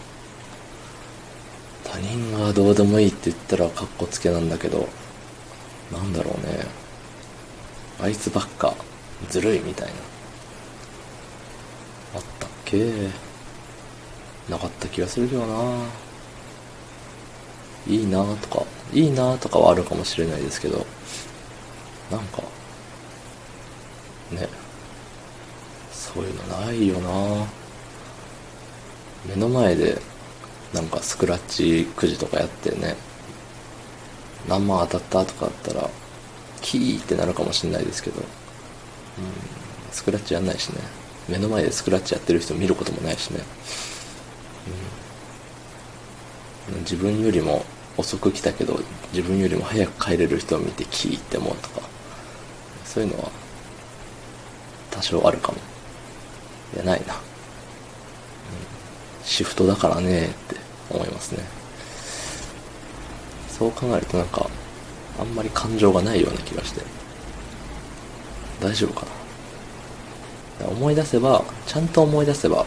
[1.83, 4.87] 他人がどうでもいいって言ったらカッコつけなんだけど、
[5.91, 6.65] なんだろうね。
[8.01, 8.75] あいつばっか
[9.29, 9.93] ずるいみたいな。
[12.15, 13.09] あったっけ？
[14.49, 15.85] なかった気がするけどな
[17.87, 20.85] いいなとか、いいなとかはあるかもしれないですけど、
[22.11, 22.41] なんか、
[24.31, 24.47] ね、
[25.91, 27.45] そういうのないよな。
[29.27, 29.99] 目の前で
[30.73, 32.95] なんかスクラッチくじとかやってね
[34.47, 35.89] 何万当たったとかあったら
[36.61, 38.25] キーってなるかもしんないですけど、うん、
[39.91, 40.81] スクラッチやんないしね。
[41.27, 43.39] 目の前でスクラッチやってる人見ることもないしね、
[46.69, 47.65] うん、自分よりも
[47.97, 48.79] 遅く来たけど
[49.13, 51.81] 自分よりも早く帰れる人を見てキーって思うとか
[52.83, 53.31] そういうのは
[54.91, 55.57] 多少あるかも。
[56.73, 57.19] いやないな、うん、
[59.23, 60.55] シフトだからねって
[60.89, 61.43] 思いますね。
[63.49, 64.49] そう考えるとなんか
[65.19, 66.81] あんまり感情がないような気がして。
[68.61, 70.67] 大丈夫かな。
[70.67, 72.65] 思い出せばちゃんと思い出せば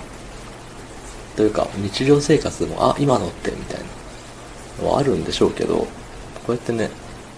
[1.36, 3.97] というか日常生活でもあ今のってみたいな。
[4.82, 5.86] はあるんでしょうけどこ
[6.48, 6.90] うやってね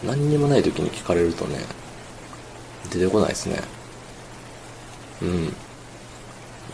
[0.05, 1.59] 何にもない時に聞かれるとね
[2.90, 3.61] 出てこないですね
[5.22, 5.53] うん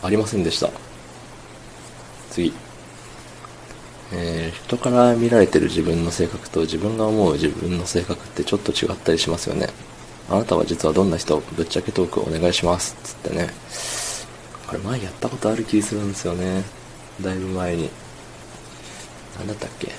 [0.03, 0.69] ありませんでした
[2.31, 2.53] 次
[4.13, 9.67] えー、人から見られてる自分の性格と自分が思う自分の性格ってちょっと違ったりしますよね。
[10.29, 11.37] あなたは実はどんな人？
[11.41, 12.95] ぶっちゃけトークお願いします。
[13.03, 13.49] つってね。
[14.65, 16.63] これ前やったことある気するんですよね。
[17.21, 17.89] だいぶ前に。
[19.39, 19.91] なんだったっけ？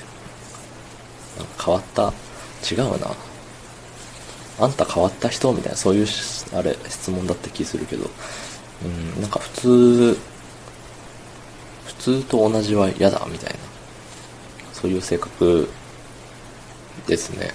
[1.63, 2.13] 変わった？
[2.71, 3.15] 違うな。
[4.61, 5.53] あんた変わった人？
[5.53, 6.07] みたいな、そういう、
[6.55, 8.11] あれ、質問だった気するけど。
[8.85, 10.19] うん、なんか普通、
[11.87, 13.59] 普通と同じは嫌だ、みたいな。
[14.73, 15.69] そういう性格
[17.07, 17.53] ですね。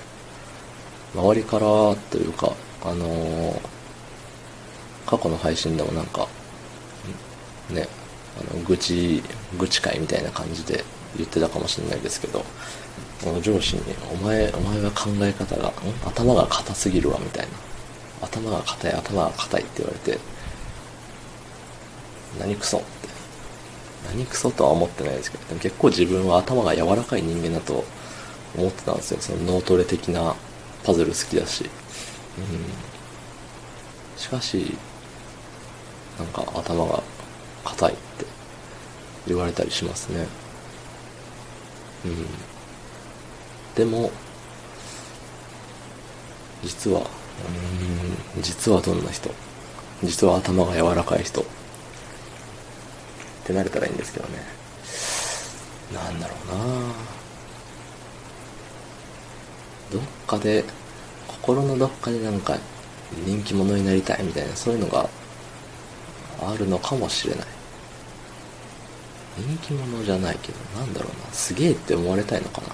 [1.16, 1.66] 周りから
[2.12, 3.60] というか、あのー
[5.06, 6.30] 過去の配信でもなんか、
[7.70, 7.88] ね、
[8.40, 9.22] あの、愚痴、
[9.60, 10.86] 愚痴会みたいな感じで
[11.18, 12.46] 言ってたかもしれないですけど、
[13.24, 13.82] この上司に、
[14.12, 15.72] お前、お前は考え方が、
[16.06, 18.28] 頭が硬すぎるわ、みたいな。
[18.28, 20.20] 頭が硬い、頭が硬いって言われて、
[22.40, 22.88] 何クソって。
[24.10, 27.86] 何クソとは思ってないですけど、でも結構自分は頭が柔らかい人間だと
[28.58, 29.22] 思ってたんですよ。
[29.22, 30.36] その脳トレ的な
[30.84, 31.70] パズル好きだし。
[32.38, 34.20] うん。
[34.20, 34.76] しかし、
[36.18, 37.02] なんか頭が
[37.64, 38.26] 硬いって
[39.28, 40.28] 言われたりしますね。
[42.06, 42.53] うん。
[43.76, 44.12] でも、
[46.64, 49.30] 実は、うーん、実はどんな人？
[50.04, 51.46] 実は頭が柔らかい人っ
[53.46, 54.40] てなれたらいいんですけどね。
[55.94, 56.56] なんだろうな
[59.92, 60.64] どっかで、
[61.28, 62.58] 心のどっかでなんか
[63.26, 65.10] 人気者になりたいみたいな、そういうのが
[66.42, 67.46] あるのかもしれない。
[69.38, 72.68] 人気者じゃないけど、なんだろうな、すげえって思われたいのかな。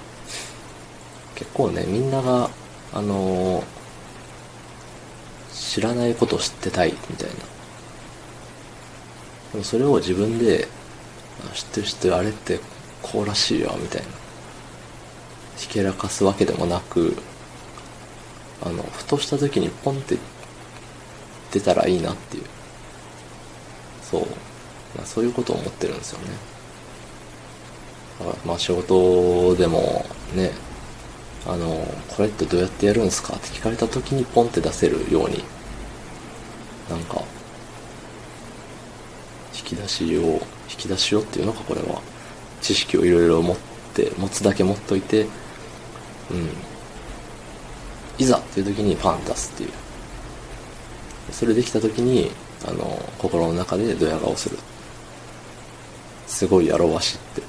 [1.40, 2.50] 結構ね、みんなが、
[2.94, 3.80] あのー
[5.52, 7.36] 知らないことを知ってたいみたいな。
[9.52, 10.68] でもそれを自分で、
[11.54, 12.60] 知ってる知ってる、あれって
[13.04, 14.08] こうらしいよ、みたいな。
[15.58, 17.16] ひけらかすわけでもなく、
[18.64, 20.18] あの、ふとした時にポンって
[21.52, 22.44] 出たらいいなっていう。
[24.10, 24.22] そう。
[24.98, 26.26] まあ、そういうことを思ってるんですよね。
[28.20, 30.52] だからまあ仕事でもね、
[31.48, 33.36] あの、これってどうやってやるんですか？
[33.36, 35.44] って聞かれた時にポンって出せるように、
[36.90, 37.24] なんか、
[39.56, 40.22] 引き出しを、
[40.70, 42.02] 引き出しをっていうのかこれは、
[42.62, 43.58] 知識をいろいろ持っ
[43.94, 46.50] て、持つだけ持っといて、うん。
[48.18, 49.70] いざっていう時にパン出すっていう。
[51.32, 52.32] それできた時に、
[52.68, 54.58] あの、心の中でドヤ顔する。
[56.28, 57.42] すごいやろわしって。
[57.42, 57.44] っ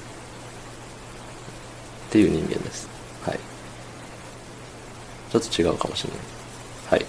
[2.11, 2.90] ていう人間です。
[5.31, 6.19] ちょっと違うかもしれない。
[6.89, 7.05] はい。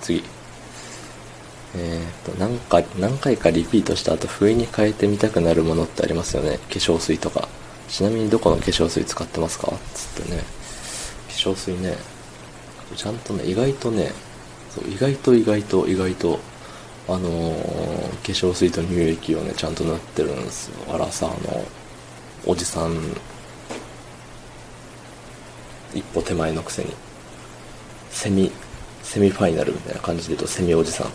[0.00, 0.24] 次。
[1.76, 6.58] えー、と、何回、何回かリピートした後、不意に変えてみたくなるものってありますよね。
[6.58, 7.48] 化粧水とか。
[7.88, 9.72] ちなみにどこの化粧水使ってますか？
[9.94, 10.38] つってね。
[10.38, 10.44] 化
[11.32, 11.96] 粧水ね。
[12.96, 14.12] ちゃんとね、意外とね、
[14.70, 16.40] そう意外と意外と意外と、
[17.06, 20.94] あのー化粧水と乳液をね、ちゃんと塗ってるんですよ。
[20.94, 21.64] あらさ、あの、
[22.46, 22.94] おじさん、
[25.94, 26.94] 一歩手前のくせに。
[28.10, 28.50] セミ、
[29.02, 31.08] セミファイナルみたいな感じで言うと、セミおじさん。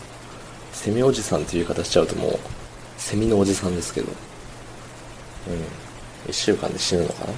[0.72, 2.38] セミおじさんっていう言い方しちゃうともう、
[2.96, 4.08] セミのおじさんですけど。
[5.48, 6.30] うん。
[6.30, 7.30] 一週間で死ぬのかな？
[7.30, 7.34] う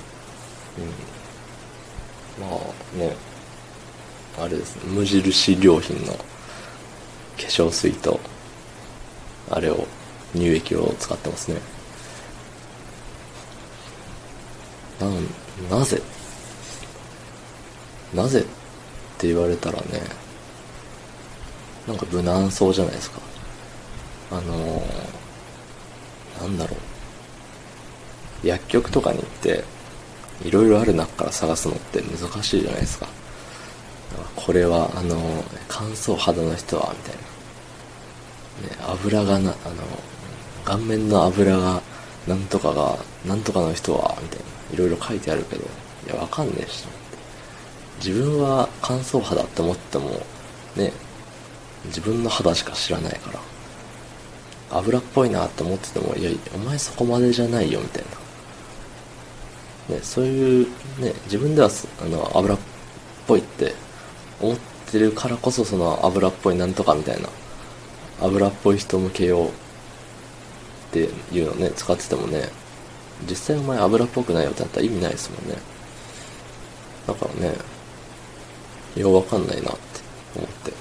[2.44, 2.48] ん。
[2.48, 3.16] まあね、
[4.38, 6.22] あれですね、無印良品の化
[7.38, 8.20] 粧水と、
[9.50, 9.86] あれを、
[10.34, 11.60] 乳液を使ってますね。
[15.00, 15.26] なん、
[15.70, 16.00] なぜ？
[18.14, 18.44] なぜ？
[19.16, 20.02] って言われたらね、
[21.88, 23.20] なんか無難そうじゃないですか。
[24.30, 26.76] あのー、なんだろ
[28.44, 28.46] う。
[28.46, 29.64] 薬局とかに行って、
[30.44, 33.08] いろいろある中から探すのって難しいじゃないですか。
[34.34, 37.20] これは、あのー、乾燥肌の人は、みたいな。
[38.68, 39.82] ね、油がな、あの、
[40.64, 41.82] 顔面の油が、
[42.26, 44.44] なんとかが、なんとかの人は、みたいな。
[44.74, 45.64] いろいろ書いてあるけど、
[46.06, 46.95] いや、わかんねえし、と。
[47.98, 50.10] 自分は乾燥肌って思っても、
[50.76, 50.92] ね、
[51.86, 53.40] 自分の肌しか知らないから、
[54.78, 58.04] 油っぽいなって思ってても、いや、お前そこまでじゃないよ、みたい
[59.88, 59.94] な。
[59.96, 60.66] ね、そういう、
[61.00, 62.58] ね、自分ではす、あの、油っ
[63.26, 63.74] ぽいって
[64.40, 64.56] 思っ
[64.90, 67.28] てるからこそ、その油っぽいなんとかみたいな、
[68.20, 69.50] 油っぽい人向けようっ
[70.90, 72.48] ていうのね、使っててもね、
[73.28, 75.56] 実際お前油っぽくないよってなったら意味ないですもんね。
[77.06, 77.56] だからね、
[78.96, 79.78] ようわかんないなって
[80.36, 80.72] 思って。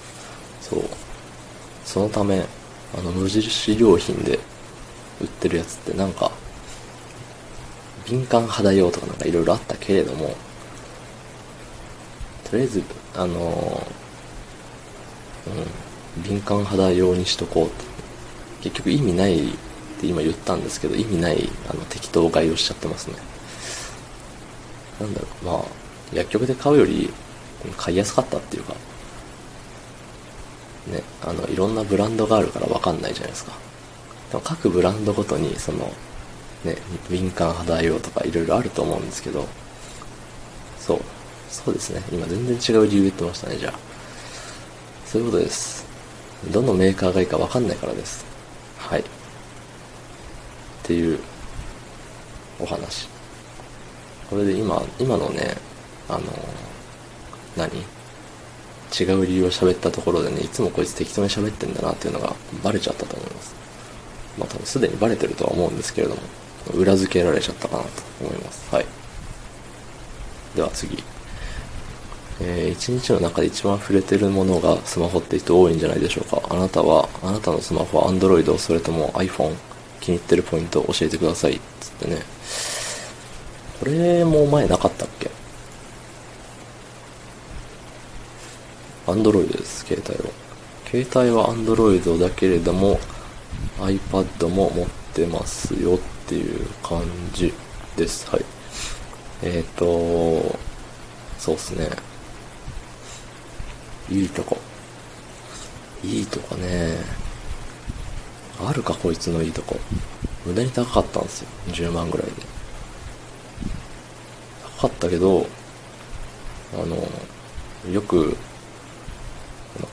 [0.62, 0.84] そう。
[1.84, 2.46] そのため、
[2.98, 4.40] あの、無印良品で
[5.22, 6.32] 売ってるやつってなんか、
[8.06, 10.36] 敏感肌用とかなんかいろいろあったけれども、
[12.50, 12.84] とりあえず、
[13.16, 13.88] あの
[16.18, 17.96] うん、敏感肌用にしとこうって。
[18.66, 19.52] 結局意味ないっ
[20.00, 23.16] て今言ったんですけど、意味ない、あの、適当買いをしちゃってますね。
[25.00, 25.64] なんだろう、まあ、
[26.12, 27.14] 薬局で買うより、
[27.74, 28.74] 買いやすかったっていうか、
[30.88, 33.54] ね、あの、いろんなブランドがあるからわかんないじゃないですか。
[34.32, 35.92] でも各ブランドごとに、その、
[36.64, 36.78] ね、
[37.10, 39.48] 敏感肌用とかいろいろあると思うんですけど、
[40.80, 41.02] そう。
[41.50, 42.02] そうですね。
[42.12, 43.74] 今全然違う理由言ってましたね、じゃあ。
[45.06, 45.86] そういうことです。
[46.52, 48.26] どのメーカーがいいかわかんないからです。
[48.78, 49.00] はい。
[49.00, 49.04] っ
[50.84, 51.20] ていう
[52.60, 53.08] お話。
[54.30, 55.56] これで今、今のね、
[56.10, 56.22] あの、
[57.58, 57.72] 何？
[58.98, 62.34] 違う理由を喋ったところでね、いつもこいつ適当に喋ってんだなっていうのが
[62.64, 63.56] バレちゃったと思います。
[64.38, 66.22] まあ多分すでにバレてるとは思うんですけれども、
[66.74, 67.90] 裏付けられちゃったかなと
[68.22, 68.74] 思います。
[68.74, 68.86] はい。
[70.56, 71.04] では次。
[72.42, 76.42] えー、一日の中で一番触れてるものがスマホって人多いんじゃないでしょうか。
[76.50, 79.56] あなたは、あなたのスマホは Android それとも iPhone
[80.02, 81.60] 気に入ってるポイントを教えてください。
[81.80, 82.22] つってね。
[83.80, 85.32] これも前なかったっけ？
[89.08, 90.34] アンドロイドです、携帯は。
[90.90, 93.00] 携帯はアンドロイドだけれども、
[93.78, 97.54] iPad も持ってますよっていう感じ
[97.96, 98.28] です。
[98.30, 98.46] はい。
[99.44, 100.58] えっ、ー、と、
[101.38, 101.90] そうっすね。
[104.10, 104.58] いいとこ。
[106.04, 106.98] いいとこね。
[108.60, 109.78] あるか、こいつのいいとこ。
[110.46, 111.48] 無駄に高かったんですよ。
[111.68, 112.34] 10万ぐらいで。
[114.78, 115.48] 高かったけど、
[116.74, 118.36] あの、よく、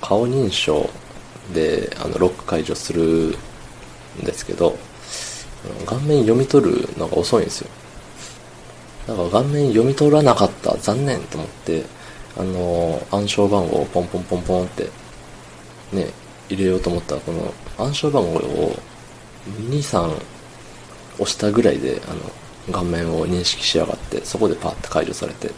[0.01, 0.89] 顔認証
[1.55, 3.37] で、あの、ロック解除する
[4.21, 4.77] んですけど、
[5.87, 7.71] 顔面読み取るのが遅いんですよ。
[9.07, 10.77] だから顔面読み取らなかった。
[10.79, 11.85] 残念と思って、
[12.37, 14.89] あの、暗証番号をポンポンポンポンって、
[15.93, 16.07] ね、
[16.49, 18.77] 入れようと思ったら、この暗証番号を
[19.69, 20.23] 2、3
[21.19, 25.51] 押したぐらいで、あの、顔面を認識しやがって、そこでパーって解除されて、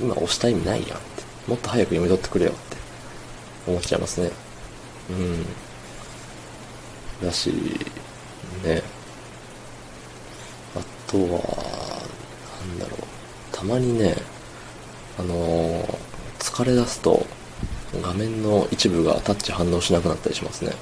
[0.00, 1.22] 今押した意味ないやんって。
[1.48, 2.52] もっと早く読み取ってくれよ
[3.66, 4.30] 思っちゃいますね。
[5.10, 5.12] う
[7.24, 7.26] ん。
[7.26, 7.50] だし、
[8.64, 8.82] ね。
[10.76, 11.22] あとは、
[12.66, 13.12] なんだろう。
[13.52, 14.16] たまにね、
[15.18, 15.98] あのー、
[16.38, 17.24] 疲れ出すと
[18.02, 20.72] 画面の一部がタッチ反応しなくなったりしますね。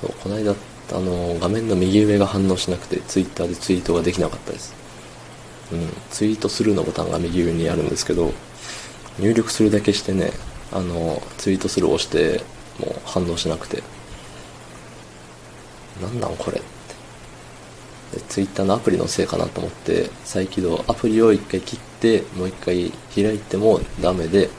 [0.00, 0.54] そう、この間、あ
[0.94, 4.74] のー、画面の右上が反応しなくて、ツイッターでツイートができなかったです。
[5.72, 8.32] うん、ツイートするのボタンが右上にあるんですけど、
[9.18, 10.32] 入力するだけしてね、
[10.72, 12.42] あの、ツイートする押して、
[12.78, 13.82] もう反応しなくて、
[16.00, 16.74] なんなんこれって。
[18.28, 24.50] ツイッターのアプリのせいかなと思って再起動アプリを一回切ってもう一回開いてもダメで、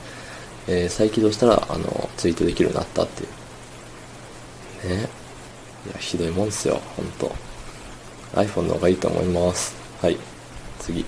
[0.68, 4.90] えー、再起動したらあのツイートできるようになったっていう。
[4.98, 5.10] ね。
[5.86, 7.34] いやひどいもんっすよほんと。
[8.34, 9.76] iPhone の方がいいと思います。
[10.02, 10.18] はい。
[10.80, 11.06] 次。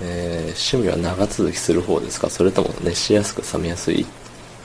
[0.00, 2.28] えー、趣味は長続きする方ですか？
[2.28, 4.06] それとも熱しやすく冷めやすい？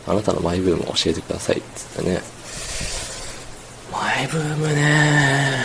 [0.07, 2.21] あなたのマイブームを教えてくださいつってね。
[3.91, 5.63] マイブームね。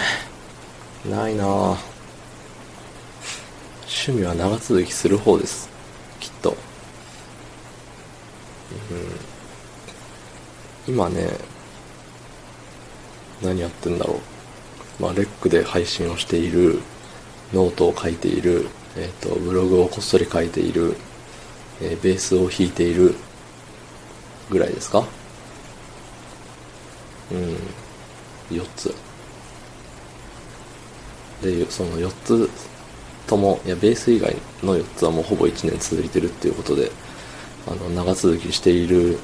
[1.09, 1.45] ないな。
[3.87, 5.71] 趣味は長続きする方です。
[6.21, 6.57] きっと。
[10.87, 11.31] うん、今ね、
[13.43, 14.21] 何やってんだろ
[15.01, 15.03] う。
[15.03, 16.81] まあ、レックで配信をしている、
[17.53, 20.97] ノートを書いている、えっ、ー、と、ブログをこっそり書いている、
[21.81, 23.15] えー、ベースを弾いている、
[24.51, 25.05] ぐらいですか？
[27.33, 28.95] うん、4つ。
[31.43, 32.51] でその4つ
[33.27, 36.91] ともいやベース以外の4つはもうほぼ1年続いてるっていうことで
[37.67, 39.19] あの長続きしている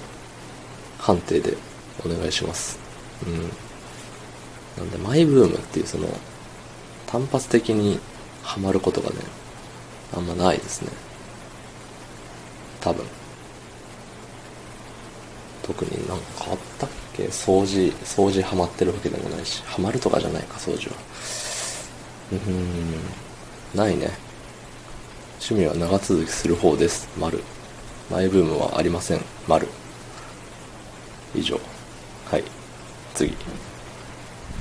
[0.99, 1.57] 判定で
[2.05, 2.79] お願いします。
[3.27, 4.85] うん。
[4.85, 6.09] なんでマイブームっていうその
[7.07, 7.99] 単発的に
[8.43, 9.16] ハマることがね
[10.14, 10.90] あんまないですね。
[12.80, 13.04] 多分。
[15.62, 17.24] 特になんかあったっけ？
[17.24, 19.62] 掃除掃除ハマってるわけでもないし。
[19.66, 20.96] ハマるとかじゃないか掃除は。
[22.32, 23.78] うん。
[23.78, 24.11] ないね。
[25.38, 27.08] 趣味は長続きする方です。
[27.18, 27.42] 丸。
[28.11, 29.20] マイブームはありません。
[29.46, 29.68] 丸。
[31.34, 31.61] 以上。
[32.30, 32.44] はい。
[33.14, 33.36] 次。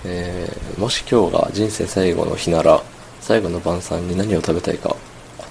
[0.05, 2.81] えー、もし今日が人生最後の日なら
[3.19, 4.95] 最後の晩餐に何を食べたいか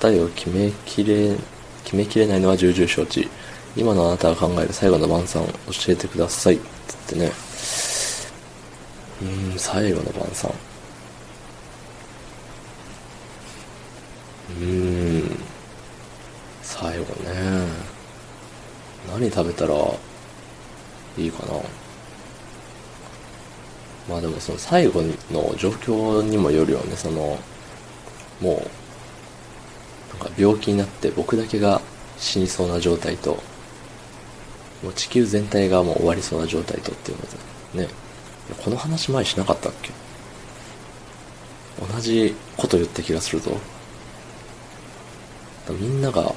[0.00, 1.36] 答えを決めきれ
[1.84, 3.28] 決めきれないのは重々承知。
[3.76, 5.52] 今のあなたが考える最後の晩餐教
[5.92, 6.58] えてください。
[6.86, 7.32] つってね。
[9.22, 10.52] うん最後の晩餐。
[14.60, 15.38] うん
[16.62, 17.88] 最後ね。
[19.10, 19.74] 何食べたら
[21.16, 21.60] いいかな。
[24.08, 26.96] まあでもその最後の状況にもよるよね。
[26.96, 27.38] その
[28.40, 28.77] もう
[30.18, 31.80] か病気になって僕だけが
[32.18, 33.42] 死にそうな状態と
[34.82, 37.22] もう地球全体がもう終わりそうな状態とっていうの
[37.76, 38.08] でね。
[38.64, 39.90] この話前しなかったっけ？
[41.94, 43.58] 同じこと言った気がするぞ。
[45.68, 46.32] みんなが、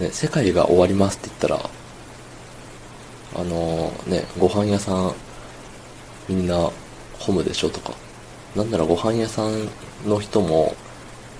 [0.00, 1.70] ね、世界が終わりますって言ったら、
[3.34, 5.14] あのね、ご飯屋さん、
[6.26, 6.70] みんな、
[7.18, 7.92] ホムでしょとか、
[8.54, 9.68] なんならご飯屋さん
[10.06, 10.74] の人も、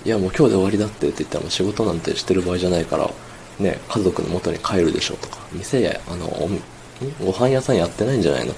[0.07, 3.11] いやもう今日で終わりだってって言ったらも仕事なんてしてる場合じゃないから、
[3.59, 6.27] ね、家族の元に帰るでしょとか、店や、あの、
[7.19, 8.55] ご飯屋さんやってないんじゃないのっ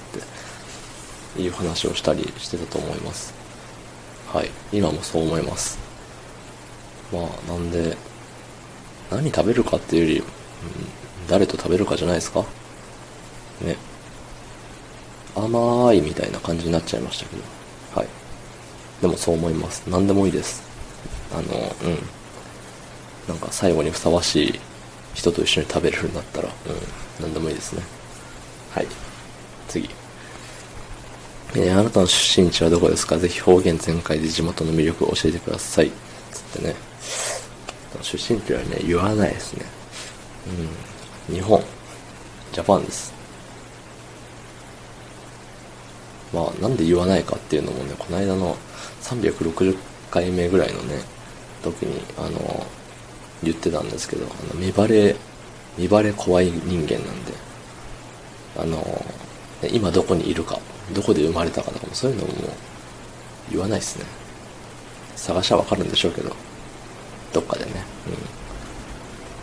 [1.34, 3.34] ていう話をしたりしてたと思います。
[4.32, 4.50] はい。
[4.72, 5.80] 今もそう思います。
[7.12, 7.96] まあ、なんで、
[9.10, 10.26] 何食べるかっていうより、うん、
[11.28, 12.44] 誰と食べるかじゃないですか
[13.62, 13.76] ね。
[15.34, 17.42] 甘いみたいな感じになっちゃいましたけど。
[17.96, 18.08] はい。
[19.02, 19.82] でもそう思います。
[19.88, 20.69] 何でもいいです。
[21.32, 21.98] あの、うん。
[23.28, 24.60] なんか最後にふさわしい
[25.14, 26.52] 人と一緒に食べれるんだったら、うん、
[27.22, 27.82] 何でもいいですね。
[28.72, 28.86] はい。
[29.68, 29.88] 次。
[31.54, 33.18] えー、あなたの出身地はどこですか？
[33.18, 35.90] ぜひ方言全開で地元の魅力を教えてください。
[36.32, 36.74] つってね。
[38.02, 39.66] 出身地はね、言わないですね。
[41.28, 41.34] うん。
[41.34, 41.62] 日本。
[42.52, 43.12] ジャパンです。
[46.32, 48.56] まあ、なんで言わないかっていうのもね、この間の
[49.02, 49.76] 360
[50.10, 51.00] 回目ぐらいのね、
[51.62, 52.66] 時に、あの、
[53.42, 55.16] 言ってたんですけど、あの、見バレ、
[55.78, 57.32] 見バレ怖い人間なんで、
[58.58, 59.04] あの、
[59.70, 60.58] 今どこにいるか、
[60.92, 62.32] どこで生まれたかとかもそういうのも
[63.50, 64.04] 言わないですね。
[65.16, 66.34] 探しゃわかるんでしょうけど、
[67.32, 67.70] どっかでね。
[68.06, 68.12] うん。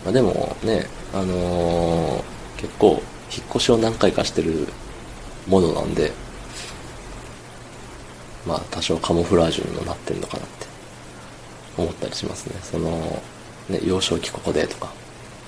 [0.06, 2.24] まあ、でもね、あのー、
[2.58, 3.02] 結構、
[3.32, 4.68] 引っ越しを何回かしてる
[5.48, 6.12] ものなんで、
[8.46, 10.46] まあ多少カモフラージュにもなってんのかな
[11.78, 12.56] 思ったりしますね。
[12.64, 13.22] その、
[13.70, 14.92] ね、幼少期ここでとか、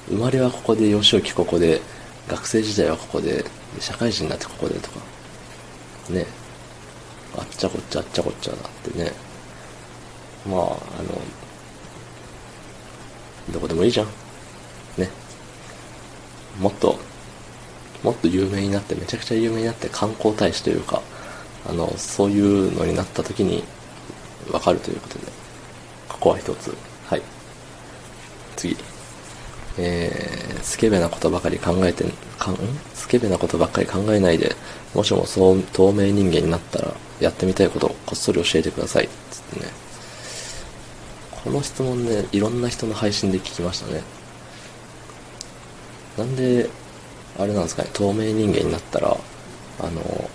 [0.09, 1.81] 生まれはここで、幼少期ここで、
[2.27, 3.45] 学生時代はここで、
[3.79, 4.99] 社会人になってここでとか、
[6.09, 6.25] ね、
[7.37, 9.11] あっちゃこっちゃあっちゃこっちゃなってね、
[10.45, 11.21] まあ、あの、
[13.51, 14.07] どこでもいいじゃん。
[14.97, 15.09] ね。
[16.59, 16.99] もっと、
[18.03, 21.01] もっと有名になって、めちゃくちゃ有名になって観光大使というか、
[21.67, 23.63] あの、そういうのになった時に
[24.51, 25.38] わかるということで、
[26.19, 26.75] ここは一つ。
[27.05, 27.21] はい。
[28.55, 28.75] 次。
[29.77, 32.03] えー、スケベなことばかり考えて、
[32.37, 32.57] かん
[32.93, 34.53] スケベなことばっかり考えないで、
[34.93, 39.07] もしもそう透明人間になったら、やってみたいことをこっそり教えてください。
[39.31, 39.71] つってね。
[41.43, 44.03] この質問ね、いろんな人の配信で聞きましたね。
[46.17, 46.69] なんで、
[47.37, 49.15] あれなんですかね、透明人間になったら、
[49.79, 50.29] あの、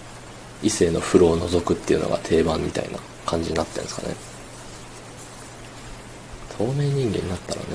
[0.63, 4.34] 異性の風呂を覗くっていうのが定番みたいな感じになってるんですかね。
[6.59, 7.67] 透明人間になったらね、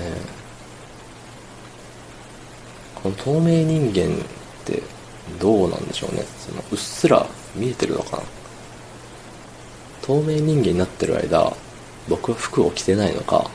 [2.96, 4.18] この透明人間っ
[4.66, 4.82] て
[5.40, 6.24] どうなんでしょうね。
[6.40, 8.24] そのうっすら見えてるのかな。
[10.02, 11.54] 透明人間になってる間、
[12.08, 13.50] 僕は服を着てないのか、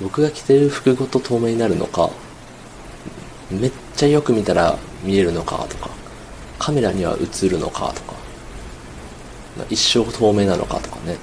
[0.00, 2.10] 僕が着てる服ごと透明になるのか、
[3.50, 5.90] めっちゃよく見たら見えるのかとか、
[6.58, 8.14] カメラには映るのかとか、
[9.70, 11.16] 一生透明なのかとかね。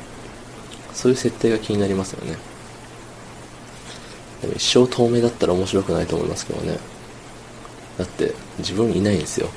[0.94, 2.38] そういう設定が気になりますよね。
[4.42, 6.78] でも一生透明だったら面白くないと思いますけどね。
[7.98, 9.50] だって自分いないんですよ。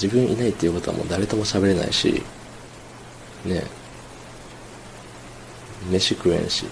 [0.00, 2.22] 自分いないっていうことはもう誰とも喋れないし、
[3.44, 3.64] ね
[5.90, 6.66] 飯食えんし、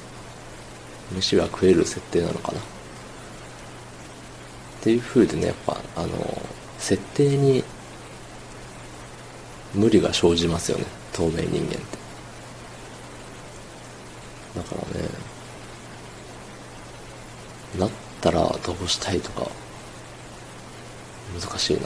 [1.12, 2.58] 飯は食える設定なのかな。
[2.58, 2.62] っ
[4.82, 6.42] ていう風でね、やっぱ、あの、
[6.78, 7.62] 設定に
[9.74, 11.98] 無理が生じますよね透明人間って
[14.56, 15.08] だからね
[17.78, 17.90] なっ
[18.20, 19.48] たらどうしたいとか
[21.40, 21.82] 難しいな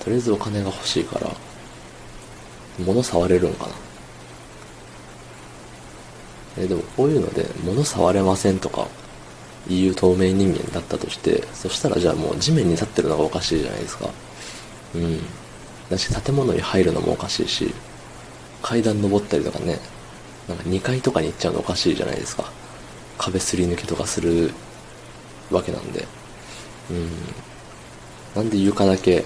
[0.00, 1.30] とりあえずお金が欲しいから
[2.84, 3.72] 物触れるんかな
[6.58, 8.88] えでもこういうので物触れませんとか
[9.68, 14.10] いう透明人間だったとしてそしたらじゃあもう地面に立ってるのがおかしいじゃないですか
[14.94, 15.20] うん。
[15.90, 17.72] だし、建物に入るのもおかしいし、
[18.62, 19.78] 階段登ったりとかね、
[20.48, 22.50] なんか2階とかに行っちゃうのおかしいじゃないですか。
[23.18, 24.52] 壁すり抜けとかする
[25.50, 26.06] わけなんで。
[26.90, 27.10] うん。
[28.34, 29.24] なんで床だけ、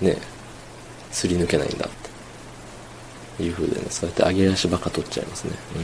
[0.00, 0.16] ね、
[1.10, 1.90] すり抜けないんだっ
[3.36, 5.52] ていう風でね、そうやって上げ足ばっか取っちゃいますね。
[5.76, 5.82] うん。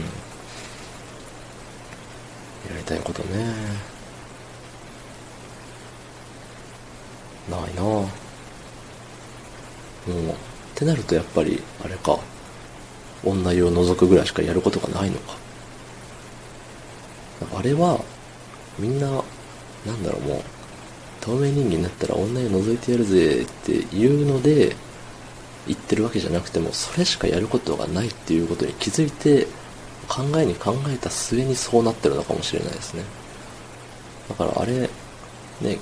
[2.71, 3.45] やりたいことね。
[7.49, 8.07] ないなぁ。
[10.07, 10.29] うん。
[10.29, 10.33] っ
[10.75, 12.19] てなるとやっぱり、あれか。
[13.23, 15.46] 女湯を覗くぐらいしかやることがないのか。
[17.53, 18.03] あれは、
[18.79, 19.09] みんな、
[19.85, 20.41] なんだろう、もう、
[21.21, 24.75] 透明人間になったら女湯覗いてやるぜっていうので、
[25.67, 29.47] 言ってるわけじゃなくても、それしかやることがないっていうことに気づいて、
[30.07, 33.03] 考えに考えた末にそうなってるのかもしれないですね。
[34.29, 34.89] だからあれ、
[35.61, 35.79] ね、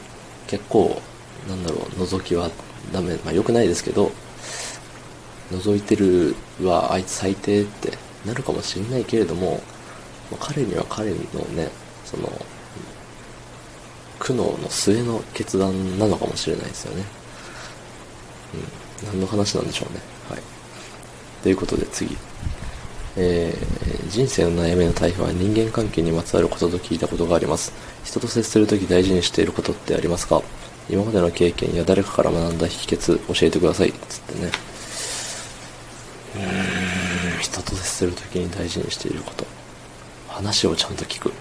[0.48, 1.00] 結構、
[1.48, 2.50] なんだろう、覗きは
[2.92, 4.12] ダメ、まあ良くないですけど、
[5.52, 9.62] 覗いてるはあいつ最低ってなるかもしれないけれども、
[10.32, 11.16] まあ、彼には彼の
[11.56, 11.70] ね、
[12.06, 12.32] その、
[14.20, 17.04] 苦悩の末の決断なのかもしれないですよね。
[19.04, 19.08] うん。
[19.08, 20.00] 何の話なんでしょうね。
[20.30, 20.42] はい。
[21.44, 22.18] ということで次。
[23.18, 27.72] えー、人生の悩みの対比は人間関係にまつわることと聞いたことがあります。
[28.04, 30.42] 人と接するとき大事にしていることってありますか？
[30.90, 33.94] 今までの経験や誰かから学んだ秘訣教えてください。
[33.94, 34.52] つってね。
[36.36, 39.46] うーん、人と接するときに大事にしていること。
[40.36, 41.32] 話をちゃんと聞く。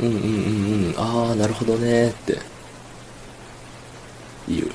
[0.00, 0.20] うんうんうん
[0.86, 2.38] うん、ああ、なるほどねって
[4.48, 4.70] 言う。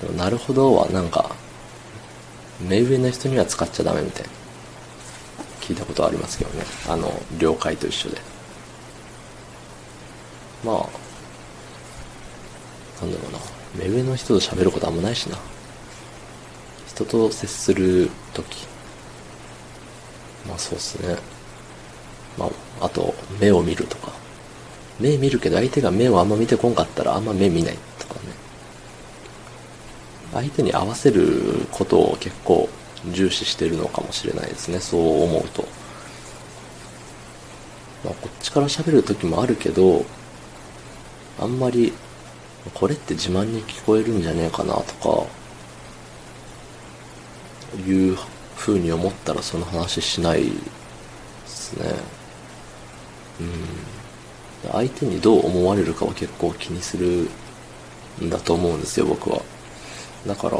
[0.00, 1.36] でもなるほどはなんか、
[2.60, 4.28] 目上の人には使っちゃダメみたいな。
[5.60, 6.64] 聞いたことありますけどね。
[6.88, 8.20] あの、了解と一緒で。
[10.64, 10.76] まあ、
[13.04, 13.38] なんだろうな。
[13.76, 15.38] 目上の人と喋ることあんまないしな。
[16.88, 18.69] 人と接するとき。
[20.50, 21.16] まあそうっすね。
[22.36, 22.46] ま
[22.80, 24.12] あ、あと、目を見るとか。
[24.98, 28.20] 目見るけど相手が目をあんま見てこんかったらあんま目見ないとかね。
[30.34, 32.68] 相手に合わせることを結構
[33.10, 34.80] 重視してるのかもしれないですね。
[34.80, 35.62] そう思うと。
[38.04, 40.04] まあ、こっちから喋る時もあるけど、
[41.38, 41.92] あんまり、
[42.74, 45.26] これって自慢に聞こえるんじゃねえかなとか、
[47.86, 48.18] いう
[48.60, 50.50] 風に思ったらその話しないで
[51.46, 51.94] すね。
[53.40, 54.70] うん。
[54.72, 57.30] 相手にどう思われるかは結構気にする
[58.22, 59.40] んだと思うんですよ、僕は。
[60.26, 60.58] だから、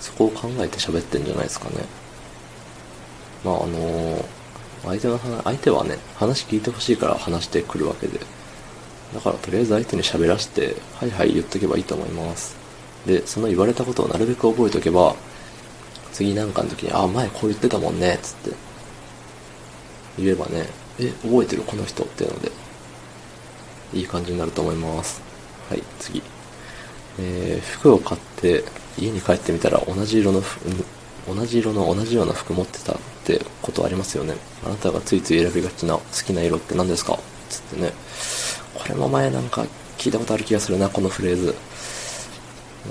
[0.00, 1.86] そこを考えて喋ってんじゃないですかね。
[3.42, 4.24] まああの
[4.84, 8.20] 相手の話、相手はね、話聞いてほしいから話してくるわけで。
[9.14, 12.54] だからとりあえず相手に喋らせて、はいはい言っとけばいいと思います。
[13.06, 15.16] で、その言われたことをなるべく覚えておけば、
[16.12, 18.50] 次なんかの時に、あ、前こう言ってたもんね、つって。
[20.18, 20.66] 言えばね、
[21.00, 22.52] え、覚えてるこの人っていうので、
[23.94, 25.22] いい感じになると思います。
[25.68, 26.22] はい、次。
[27.18, 28.64] えー、服を買って
[28.98, 30.66] 家に帰ってみたら同じ色の服、
[31.28, 34.34] 同じ色の同じような服持ってたってことありますよね。
[34.64, 37.18] あなたがついつい選びがちな好きな色って何ですか？
[37.50, 37.92] つってね。
[38.74, 39.66] これも前なんか
[39.98, 41.54] 聞いたことある気がするな、このフレーズ。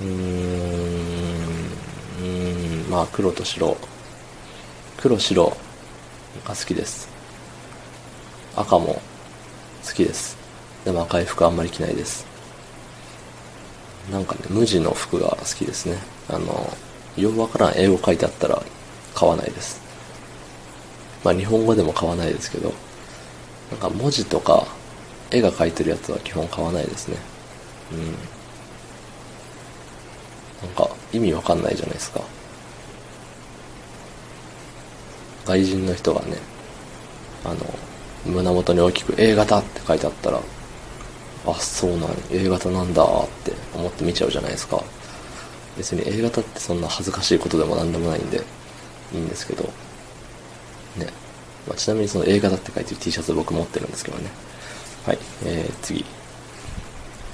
[0.00, 1.31] ーん、
[2.92, 3.74] まあ黒と白。
[4.98, 5.56] 黒白
[6.46, 7.08] が好きです。
[8.54, 9.00] 赤も
[9.82, 10.36] 好きです。
[10.84, 12.26] でも赤い服あんまり着ないです。
[14.10, 15.96] なんかね、無地の服が好きですね。
[16.28, 16.70] あの、
[17.16, 18.62] よくわからん英語書いてあったら
[19.14, 19.80] 買わないです。
[21.24, 22.74] まあ日本語でも買わないですけど、
[23.70, 24.66] なんか文字とか
[25.30, 27.16] 絵が描いてるやつは基本買わないですね。
[27.90, 28.04] うん。
[30.68, 32.20] なんか意味わかんないじゃないですか。
[35.44, 36.36] 外人の人がね、
[37.44, 37.56] あの、
[38.26, 40.40] 胸元に大きく A 型って書いてあったら、
[41.46, 44.82] あ、そうなん、A 型なんだって思って見ちゃうじゃないですか。
[45.76, 48.42] 別に A 型ってそんな恥ずかしいことでもなんでもないんで、
[49.12, 49.64] いいんですけど、
[50.96, 51.06] ね。
[51.66, 54.30] まあ、ちなみにその A 型って書いてる T シャツ僕持ってるんですけどね。
[55.06, 56.04] はい、えー、次。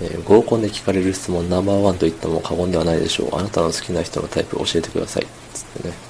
[0.01, 3.37] えー合コンで聞かれる質問ナンバーワンと言っても過言ではないでしょう。
[3.37, 5.27] あなたの好きな人のタイプを教えてください。
[5.53, 6.08] つってね。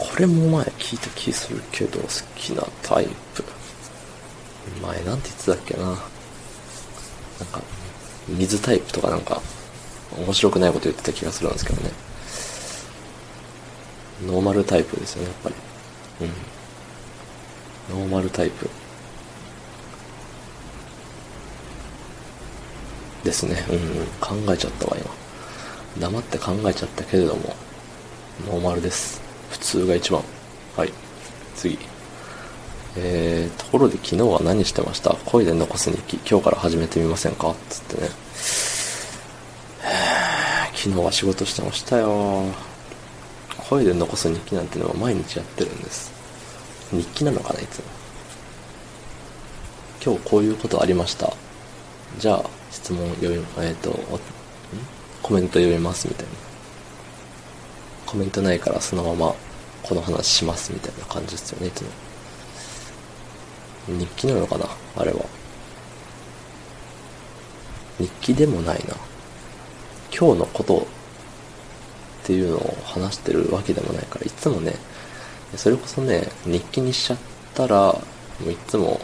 [0.00, 3.44] これも前聞いた気するけど、好きなタイプ。
[4.82, 5.84] 前なんて言ってたっけな。
[5.84, 7.62] なんか、
[8.26, 9.42] 水タイプとかなんか、
[10.16, 11.90] 面白くないこと言ってた気がするんですけどね。
[14.26, 15.54] ノーマルタイプですよね、やっぱり。
[17.90, 18.00] うん。
[18.00, 18.70] ノーマルタイプ。
[23.22, 23.66] ですね。
[23.68, 26.08] うん、考えちゃったわ、今。
[26.08, 27.54] 黙って考えちゃったけれども、
[28.46, 29.29] ノーマルです。
[29.50, 30.22] 普通が一番。
[30.76, 30.92] はい。
[31.56, 31.78] 次。
[32.96, 35.14] えー、ところで昨日は何してました？
[35.24, 37.54] 声で残す日記、今日から始めてみませんか？
[37.68, 38.08] つってね。
[40.74, 42.44] 昨日は仕事してましたよ。
[43.68, 46.10] 声で残す日記なんてのは毎日やってるんです。
[46.90, 47.84] 日記なのかないつも。
[50.04, 51.32] 今日こういうことありました。
[52.18, 53.90] じゃあ、質問読み、えっ、と、
[55.22, 56.49] コメント読みますみたいな。
[58.10, 59.34] コメントないからそのまま
[59.84, 61.90] この話しますみたいな感じですよね、いつも。
[63.88, 65.24] 日記なのかなあれは。
[67.98, 68.96] 日記でもないな。
[70.12, 70.78] 今日のこと
[72.22, 74.74] っていうのを話してるわけでもないから、いつもね、
[75.56, 77.18] それこそね、日記にしちゃっ
[77.54, 78.02] たら、も
[78.46, 79.00] ういつも、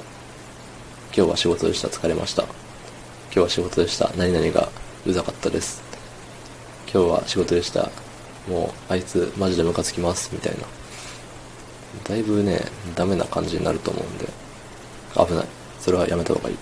[1.16, 2.42] 今日は仕事でした、疲れました。
[2.42, 2.52] 今
[3.34, 4.68] 日は仕事でした、何々が
[5.06, 5.80] うざかったです。
[6.92, 7.90] 今日は仕事でした、
[8.46, 10.66] もうあいつマジでムカつきます、みたいな。
[12.04, 12.60] だいぶね、
[12.94, 14.26] ダメな感じになると思うんで、
[15.14, 15.46] 危ない。
[15.80, 16.56] それはやめた方がいい。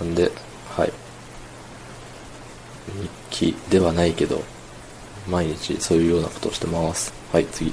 [0.00, 0.06] うん。
[0.08, 0.30] なんで、
[0.76, 0.92] はい。
[3.30, 4.42] 日記ではないけど、
[5.28, 7.12] 毎日そういうようなことをしてます。
[7.32, 7.72] はい、次。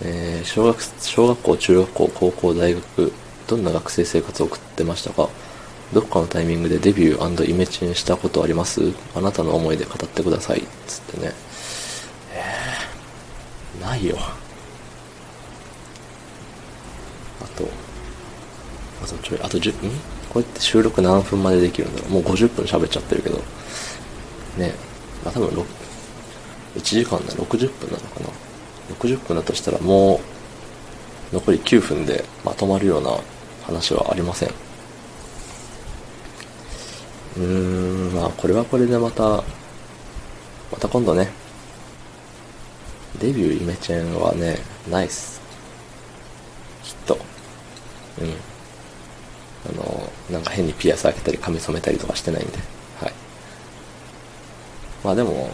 [0.00, 3.12] えー小学、小学校、中学校、高校、大学、
[3.46, 5.28] どんな学生生活を送ってましたか？
[5.92, 8.92] どっかのタイミングでデビューイメチェンしたことあります？
[9.14, 10.62] あなたの思いで語ってください。
[10.86, 11.32] つってね。
[12.32, 14.16] えー、ないよ。
[17.40, 17.66] あと、
[19.02, 19.90] あとちょい、あと10、ん？
[20.28, 23.38] こうやって収録何分までできるんだろうもう50分喋っちゃってるけど。
[24.58, 24.74] ね。
[25.24, 25.64] まあ多分6、
[26.76, 28.28] 1時間だ、60分なのかな。
[28.94, 30.20] 60分だとしたらも
[31.32, 33.18] う、残り9分でまとまるような
[33.62, 34.50] 話はありません。
[37.38, 37.44] うー
[38.10, 39.42] ん、まあこれはこれでまた、ま
[40.80, 41.30] た今度ね、
[43.20, 44.58] デビューイメチェンはね、
[44.90, 45.40] ないっす。
[46.84, 47.18] きっと。
[48.20, 48.30] うん。
[49.70, 52.58] あの、なんか変にピアス開けたり髪染めたりとかしてないんで。
[53.00, 53.12] はい。
[55.04, 55.50] まあでも、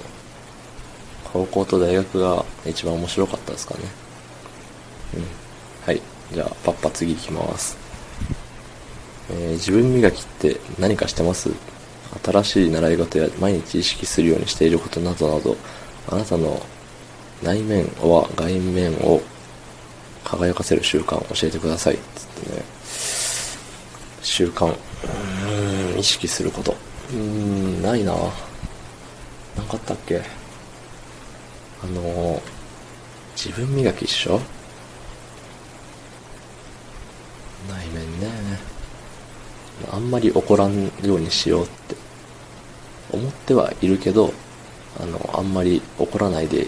[1.33, 3.81] 高校と大学が一番面白かったですかね。
[5.15, 5.27] うん。
[5.87, 6.01] はい。
[6.33, 7.77] じゃあ、パッパ次行きます。
[9.31, 11.51] えー自分磨きって何かしてます？
[12.23, 15.57] 新しい習い事や毎日意識するようにしていることなどなど、
[16.09, 16.61] あなたの
[17.43, 19.21] 内面は外面を
[20.25, 21.97] 輝かせる習慣を教えてください。
[21.97, 22.63] つってね。
[24.23, 24.67] 習慣。
[24.71, 26.73] うーん、意識すること。
[26.73, 30.23] うーん、ないななかあったっけ？
[31.83, 32.43] あの、
[33.37, 34.41] 自分磨きっしょ？
[37.69, 38.29] 内面ね。
[39.93, 41.97] あんまり怒らんようにしようって
[43.13, 44.33] 思ってはいるけど、
[45.01, 46.67] あの、あんまり怒らないで、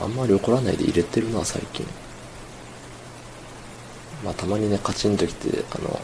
[0.00, 1.86] あんまり怒らないで入れてるな、最近。
[4.24, 6.00] まあ、たまにね、カチンときて、あの、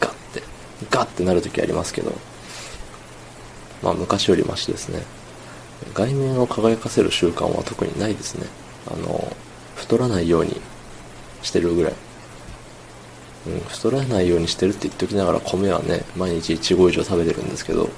[0.00, 0.42] ガッて、
[0.90, 2.12] ガッてなるときありますけど、
[3.82, 5.02] まあ、昔よりマシですね。
[5.92, 8.46] 外面を輝かせる習慣は特にないですね。
[8.86, 9.36] あの、
[9.74, 10.60] 太らないように
[11.42, 11.92] してるぐらい。
[13.46, 17.88] うん、太らないようにしてるって言っときながら米はね、毎日1合以上食べてるんですけど、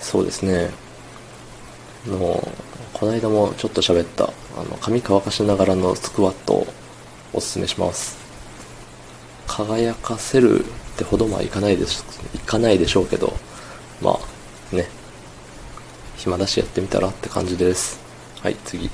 [0.00, 0.70] そうですね。
[2.06, 2.48] あの、
[2.92, 6.66] この間もちょっと喋った、あの、髪乾かしながらのスクワットを
[7.32, 8.18] おすすめします。
[9.46, 13.32] 輝かせるってほどまあいかないです、いかないでしょうけど、
[14.00, 14.18] ま
[14.72, 14.88] あ、ね、
[16.16, 18.00] 暇だしやってみたらって感じです。
[18.40, 18.90] はい、次。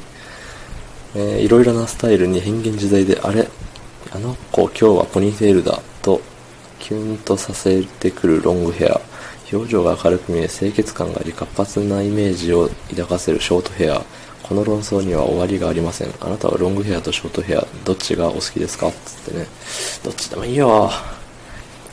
[1.15, 3.49] えーいろいろなスタイルに変幻自在で、あれ
[4.11, 6.23] あの子今日はポニーテールだと、
[6.79, 9.01] キュンとさせてくるロングヘア。
[9.53, 14.03] 表情が明るく見え、清潔感があり、活発なイメージを抱かせるショートヘア。
[14.43, 16.15] この論争には終わりがありません。
[16.21, 18.91] あなたはロングヘアとショートヘア、どっちがお好きですか？
[18.91, 19.47] つってね。
[20.03, 20.91] どっちでもいいよ。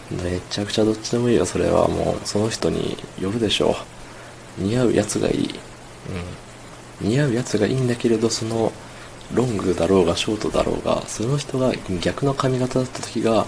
[0.09, 1.45] めちゃくちゃどっちでもいいよ。
[1.45, 3.75] それはもう、その人によるでしょ
[4.57, 4.63] う。
[4.63, 5.59] 似合うやつがいい。
[7.01, 7.09] うん。
[7.09, 8.71] 似合うやつがいいんだけれど、その、
[9.33, 13.45] ロングだろうがショートだろうが、その人が逆の髪型だった時が、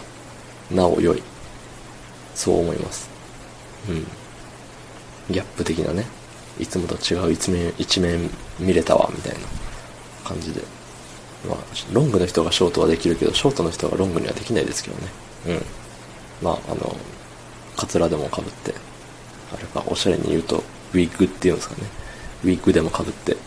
[0.72, 1.24] なお良い。
[2.36, 3.10] そう思います。
[3.90, 4.08] うん。
[5.34, 6.06] ギャップ的なね。
[6.60, 9.40] いつもと違う一面、一面見れたわ、みたいな
[10.24, 10.62] 感じで。
[11.48, 11.58] まあ、
[11.92, 15.08] ロングの人がショートはできるけど、ショートの人がロングにはできないですけどね。
[15.48, 15.66] うん。
[16.42, 16.96] まあ、あの、
[17.76, 18.74] カツラでも被って、
[19.54, 20.64] あれか、おしゃれに言うと、
[20.94, 21.88] ウィッグっていうんですかね。
[22.44, 23.38] ウィッグでも被って、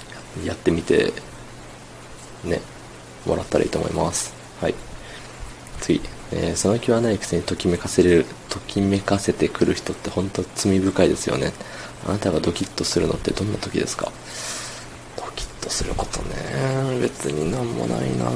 [0.45, 1.13] やってみて、
[2.45, 2.61] ね、
[3.27, 4.33] もらったらいいと思います。
[4.61, 4.75] はい。
[5.81, 6.01] 次。
[6.33, 11.53] えーその気はないくせにときめかせれる、ときめかせてくる人って本当罪深いですよね。
[12.07, 14.13] あなたがドキッとするのってどんな時ですか？
[15.17, 17.01] ドキッとすることね。
[17.01, 18.31] 別になんもないな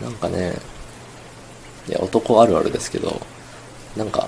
[0.00, 0.54] なんかね、
[1.86, 3.20] いや、男あるあるですけど、
[3.96, 4.26] なんか、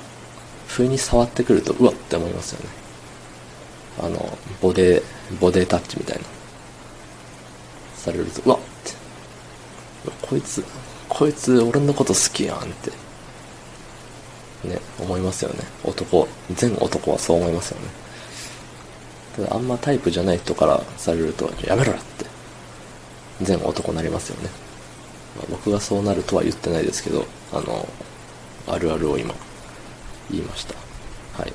[0.68, 2.68] 不意に触ってくると、うわって思いますよね。
[3.98, 5.02] あの、ボデー、
[5.40, 6.24] ボデータッチみたいな。
[8.06, 8.92] されると、うわって。
[10.22, 10.64] こいつ、
[11.08, 12.90] こいつ俺のこと好きやんって。
[14.68, 15.60] ね、思いますよね。
[15.84, 17.88] 男、全男はそう思いますよね。
[19.36, 22.26] ただあんまタイプじゃない人からされると、やめろって。
[23.42, 24.48] 全男なりますよね。
[25.36, 27.88] まあ僕がそうなるとは言ってないですけど、あの、
[28.68, 29.34] あるあるを今、
[30.30, 30.74] 言いました。
[31.40, 31.52] はい。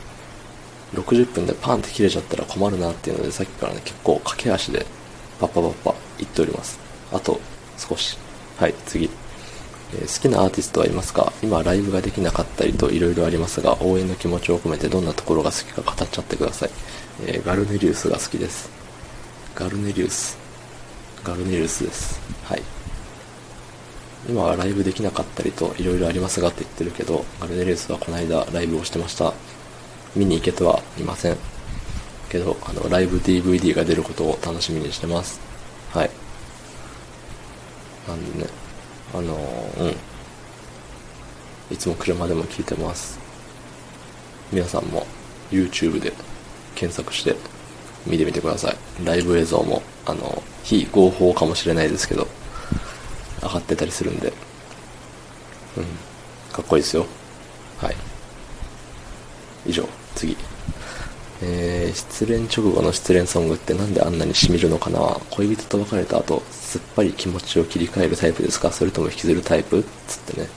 [0.94, 4.86] 60分でパンって切れちゃったら困るなっていうので、さっきからね、結構駆け足で、
[5.40, 6.80] パッパパッパ言っております。
[7.12, 7.40] あと、
[7.78, 8.18] 少し。
[8.58, 9.10] はい、次。
[9.94, 11.34] えー好きなアーティストはいますか？
[11.44, 16.70] 今ライブができなかったりと色々ありますが、応援の気持ちを込めてどんなところが好きか語っちゃってください。
[17.26, 18.70] えーガルネリウスが好きです。
[19.54, 20.38] ガルネリウス。
[21.24, 22.22] ガルネリウスです。
[22.44, 22.64] はい。
[24.30, 29.34] 今はライブできなかったりと色々ありますがって言ってるけど、ガルネリウスはこの間ライブをしてました。
[30.16, 31.38] 見に行けてはいません。
[32.30, 35.42] けど、あの、ライブ DVD が出ることを楽しみにしてます。
[35.94, 36.10] はい。
[38.08, 38.50] なんでね、
[39.14, 39.96] あのーうん。
[41.74, 43.20] いつも車でも聞いてます。
[44.52, 45.06] 皆さんも
[45.52, 46.14] YouTube で
[46.76, 47.36] 検索して
[48.06, 49.06] 見てみてください。
[49.06, 52.28] ライブ映像も、あの、非合法かもしれないですけど、
[53.42, 54.34] 上がってたりするんで、
[55.78, 55.86] うん。
[56.54, 57.06] かっこいいですよ。
[57.80, 57.96] はい。
[59.66, 60.38] 以上、次。
[61.44, 65.00] えー、失恋直後の失恋ソングってなんであんなに染みるのかな。
[65.32, 68.72] 恋人と別れた後、すっぱり気持ちを切り替えるタイプですか？
[68.72, 69.84] それとも引きずるタイプ？
[70.08, 70.48] つってね。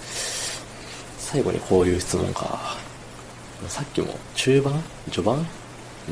[1.19, 2.77] 最後にこういう質問か。
[3.67, 4.83] さっきも中盤？
[5.11, 5.47] 序盤？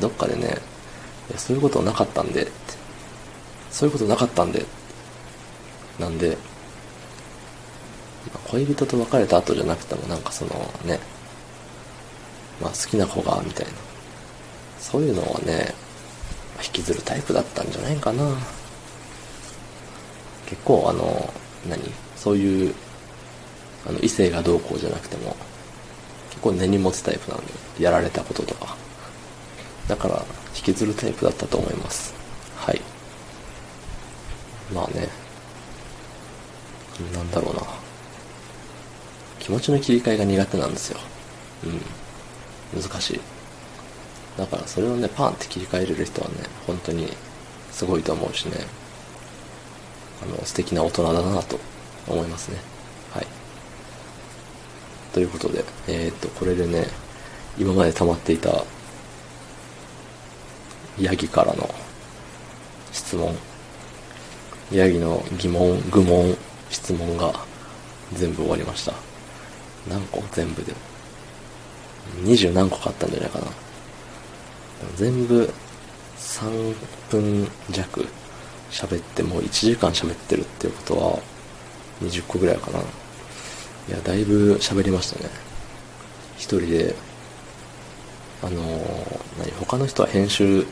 [0.01, 0.57] どっかでね、
[1.37, 2.47] そういうことなかったんで、
[3.69, 4.65] そういうことなかったんで、
[5.99, 6.35] なんで、
[8.49, 10.51] 恋人と別れた後じゃなくてもなんかその
[10.83, 10.99] ね、
[12.59, 13.71] まあ好きな子が、みたいな。
[14.83, 15.73] そういうのはね、
[16.63, 18.37] 引きずるタイプだったんじゃないかな。
[20.45, 21.33] 結構あの、
[21.67, 21.81] 何？
[22.17, 22.75] そういう、
[23.87, 25.35] あの、異性がどうこうじゃなくても、
[26.29, 28.75] 結構根に持つタイプなんで、やられたこととか。
[29.87, 30.25] だから、
[30.55, 32.13] 引きずるタイプだったと思います。
[32.57, 32.81] はい。
[34.73, 35.07] まあね、
[37.13, 37.61] なんだろうな。
[39.39, 40.99] 気持ちの切り替えが苦手なんですよ。
[42.73, 42.81] うん。
[42.81, 43.21] 難しい。
[44.37, 47.07] だからそれをね、パンって切り替えれる人はね、本当に
[47.71, 48.65] すごいと思うしね、
[50.23, 51.59] あの、素敵な大人だなと
[52.07, 52.57] 思いますね。
[53.11, 53.27] はい。
[55.13, 56.87] ということで、えーっと、これでね、
[57.57, 58.63] 今まで溜まっていた、
[60.99, 61.69] ヤギからの
[62.91, 63.35] 質問、
[64.71, 66.35] ヤギの疑問、愚問、
[66.69, 67.33] 質問が
[68.13, 68.93] 全部終わりました。
[69.87, 70.23] 何個？
[70.31, 70.73] 全部で。
[72.23, 73.62] 二十何個かあったんじゃないかな。
[74.95, 75.51] 全部
[76.17, 76.75] 3
[77.09, 78.05] 分弱
[78.71, 81.19] 喋ってもう1時間喋ってるっていうことは
[82.01, 82.79] 20個ぐらいかな。
[82.79, 82.83] い
[83.91, 85.29] や、だいぶ喋りましたね。
[86.37, 86.95] 一人で、
[88.41, 90.65] あのー何、他の人は編集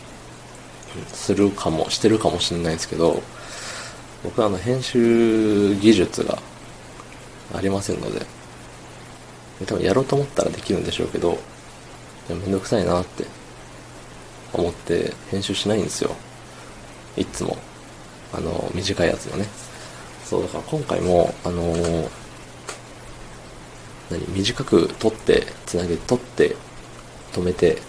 [1.13, 3.21] するかも、してるかもしれないですけど、
[4.23, 6.37] 僕はあの編集技術が
[7.53, 8.25] ありませんので、
[9.65, 11.37] 多分やろうと思ったらできるんでしょうけど、
[12.29, 13.25] めんどくさいなって
[14.53, 16.15] 思って編集しないんですよ。
[17.17, 17.57] いつも。
[18.33, 19.45] あの、短いやつよね。
[20.25, 22.09] そう、だから今回も、あのー
[24.11, 26.55] 何、短く撮って、つなげ、撮って、
[27.33, 27.81] 止めて、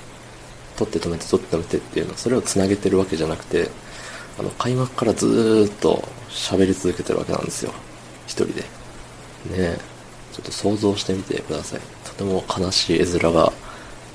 [0.77, 3.69] 撮って止めて、撮って止めてっていうの、それをつなげてるわけじゃなくて、
[4.39, 7.73] あの、開幕からずーっと喋り続けてるわけなんですよ。
[8.27, 8.61] 一人で。
[8.63, 8.67] ね
[9.51, 9.79] え。
[10.33, 11.81] ちょっと想像してみてください。
[12.05, 13.53] とても悲しい絵面が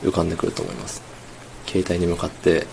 [0.01, 1.06] 浮かんでくると思います。
[1.67, 2.65] 携帯に向かって、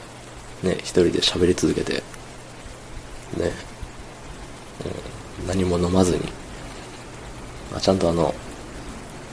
[0.63, 3.53] ね、一人で喋り続けて、ね、
[5.41, 6.23] うん、何も飲まずに、
[7.75, 8.35] あちゃんとあの、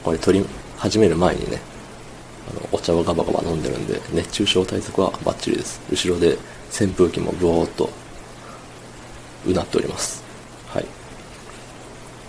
[0.02, 0.44] これ撮り
[0.76, 1.60] 始める前にね、
[2.50, 5.80] あの、お茶をガバガバ飲んでるんで、熱中症対策はバッチリです。
[5.90, 6.36] 後ろで
[6.68, 7.88] 扇風機もブオーっと、
[9.46, 10.22] うなっております。
[10.68, 10.86] はい。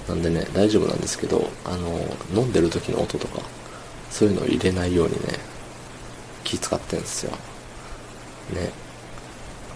[0.07, 1.99] なんでね、大丈夫なんですけど、あの、
[2.33, 3.41] 飲んでる時の音とか、
[4.11, 5.39] そういうのを入れないようにね、
[6.43, 7.31] 気使ってんですよ。
[8.53, 8.71] ね。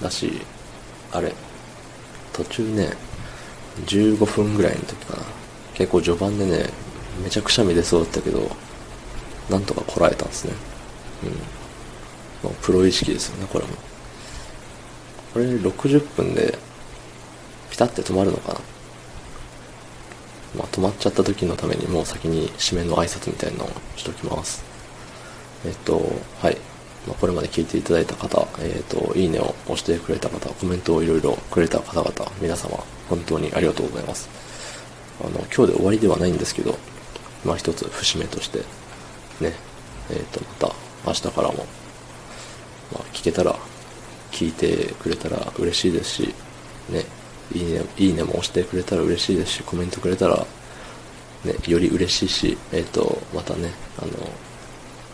[0.02, 0.42] だし、
[1.12, 1.34] あれ、
[2.34, 2.94] 途中ね、
[3.86, 5.24] 15分ぐらいの時かな。
[5.74, 6.70] 結構序盤でね、
[7.24, 8.50] めちゃくちゃ見出そうだったけど、
[9.50, 10.54] なんとかこらえたんですね。
[11.24, 12.50] うん。
[12.50, 13.72] もうプロ意識ですよね、これも。
[15.34, 16.58] これ60分で、
[17.70, 18.60] ピタって止まるのかな
[20.58, 24.67] まあ、止まっちゃった時のためにもう先に締めの挨拶みたいなのをしときます。
[25.66, 26.02] えっと、
[26.42, 26.58] はい。
[27.08, 32.78] まあ、これまで聞いていただいた方、えっと、いいねを押してくれた方、コメントをいろいろくれた方々、皆様、
[33.10, 34.30] 本当にありがとうございます。
[35.22, 36.78] あの、今日で終わりではないんですけど、
[37.46, 38.60] まあ一つ節目として、
[39.40, 39.54] ね、
[40.10, 40.76] えっと、また
[41.08, 41.66] 明日からも、
[42.92, 43.56] まあ聞けたら、
[44.32, 46.34] 聞いてくれたら嬉しいですし、
[46.90, 47.06] ね、
[47.54, 50.46] いいね、いいねも押してくれたら嬉しいですし、コメントくれたら、
[51.46, 54.12] ね、より嬉しいし、えっ、と、またね、あの、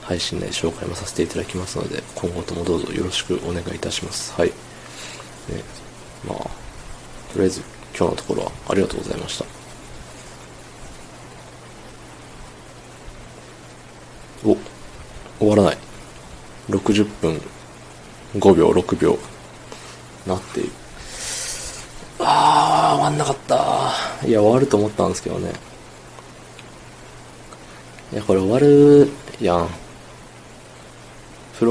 [0.03, 4.33] 配信内紹介もさせていただきますので、今後ともどうぞよろしくお願いいたします。
[4.33, 4.49] はい。
[4.49, 4.53] ね、
[6.27, 6.37] まあ、
[7.33, 7.61] とりあえず
[7.97, 9.45] 今日のところはありがとうございました。
[14.45, 14.57] お、
[15.39, 15.77] 終わらない。
[16.69, 17.41] 60分
[18.35, 19.17] 5秒、6秒、
[20.25, 20.69] なっている。
[22.19, 24.27] あー、終わんなかった。
[24.27, 25.53] いや、終わると思ったんですけどね。
[28.11, 29.82] いや、これ終わるやん。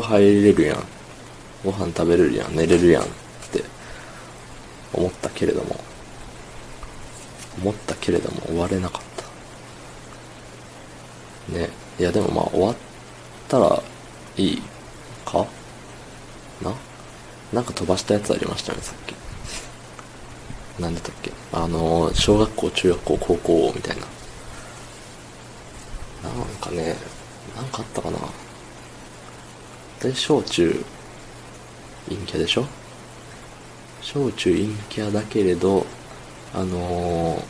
[0.01, 0.85] 風呂入れるやん。
[1.65, 2.57] ご飯食べれるやん。
[2.57, 3.03] 寝れるやん。
[3.03, 3.07] っ
[3.51, 3.63] て
[4.93, 5.79] 思ったけれども。
[7.61, 9.03] 思ったけれども終われなかっ
[11.47, 11.53] た。
[11.59, 11.69] ね。
[11.99, 12.77] いや、でもまあ終わっ
[13.49, 13.83] たら
[14.39, 14.63] いい
[15.27, 15.47] か？
[16.63, 16.73] な？
[17.53, 19.15] なんか飛ばしたやつありましたね、さっき。
[20.81, 21.31] なんだったっけ？
[21.53, 24.03] あの、小学校、中学校、高校みたいな。
[26.23, 26.97] なんかね、
[27.55, 28.17] なんかあったかな？
[30.03, 30.85] で、小中、
[32.09, 32.67] 陰キャでしょ？
[34.01, 35.87] 小中陰キャだけれど、
[36.53, 37.43] あのー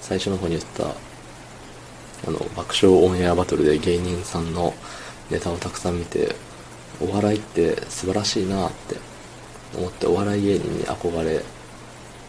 [0.00, 0.84] 最初の方に言った、
[2.28, 4.74] あの、爆笑オンエアバトルで芸人さんの
[5.30, 6.36] ネタをたくさん見て、
[7.00, 8.96] お笑いって素晴らしいなって
[9.74, 11.42] 思ってお笑い芸人に憧れ、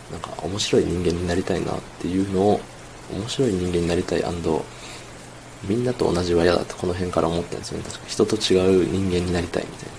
[0.09, 2.61] なんか面白い人間になりたいなっていうのを、
[3.11, 4.23] 面白い人間になりたい
[5.63, 7.83] みんなと同じは嫌だってこの辺から思ってるんですよね。
[7.85, 9.89] 確か人と違う人間になりたいみたい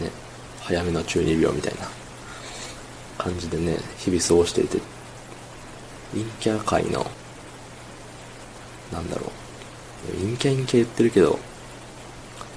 [0.00, 0.06] な。
[0.06, 0.12] ね。
[0.60, 1.88] 早めの中二病みたいな
[3.18, 4.78] 感じでね、日々過ごしていて、
[6.12, 7.06] 陰キャ界の、
[8.92, 10.12] なんだろう。
[10.18, 11.38] 陰キャ陰キャ言ってるけど、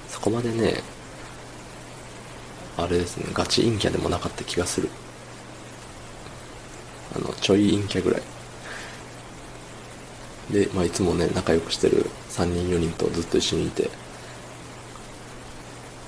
[0.08, 0.82] そこまでね、
[2.76, 4.88] あれですね、ガチ陰キャでもなかった気がする。
[7.14, 8.22] あの、ちょい陰キャぐらい。
[10.50, 13.90] で、まあ、いつもね、仲良くしてる3人4人とずっと一緒にいて、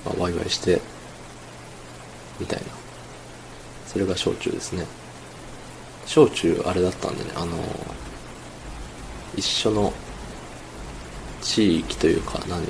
[0.05, 0.81] まあ、ワイワイして、
[2.39, 2.65] みたいな。
[3.85, 4.85] それが小中ですね。
[6.05, 7.57] 小中、あれだったんでね、あの
[9.35, 9.93] 一緒の
[11.41, 12.65] 地域というか何、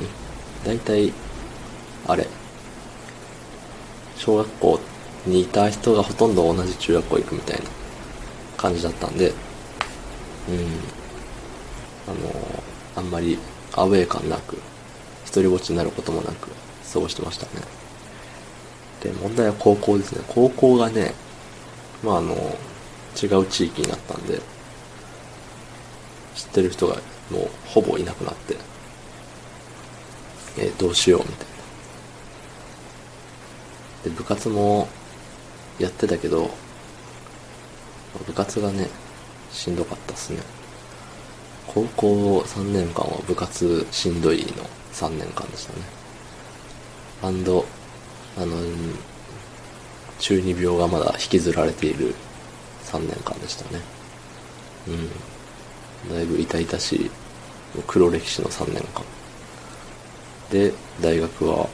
[0.66, 1.14] 大体、
[2.08, 2.28] あれ、
[4.18, 4.80] 小学校
[5.26, 7.64] にいた人がほとんど同じ中学校行くみたいな
[8.58, 9.36] 感じだったんで、うん、
[12.10, 12.64] あの
[12.96, 13.38] あんまり
[13.74, 14.58] アウェー感なく、
[15.26, 16.50] 一人ぼっちになることもなく
[16.92, 17.62] 過ごしてましたね。
[19.02, 20.24] で、問題は高校ですね。
[20.28, 21.14] 高校がね、
[22.04, 22.34] まああの、
[23.22, 24.42] 違う地域になったんで、
[26.36, 26.96] 知ってる人が
[27.30, 28.56] もうほぼいなくなって、
[30.58, 31.46] えーどうしようみたいな。
[34.06, 34.88] で、部活も
[35.78, 36.50] やってたけど、
[38.26, 38.88] 部活がね、
[39.52, 40.40] しんどかったっすね。
[41.72, 44.46] 高校3年間は部活しんどいの
[44.92, 45.80] 3年間でしたね。
[47.22, 47.64] アンド、
[48.36, 48.56] あの、
[50.18, 52.16] 中二病がまだ引きずられている
[52.86, 53.82] 3年間でしたね。
[54.88, 56.16] うん。
[56.16, 57.12] だいぶ痛々しい
[57.86, 59.04] 黒歴史の3年間。
[60.50, 61.70] で、大学は、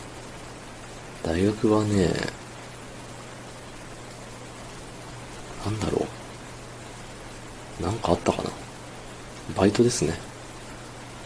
[1.23, 2.09] 大学はね、
[5.65, 6.05] なんだろ
[7.79, 7.83] う。
[7.83, 8.64] なんかあったかな。
[9.55, 10.13] バイトですね。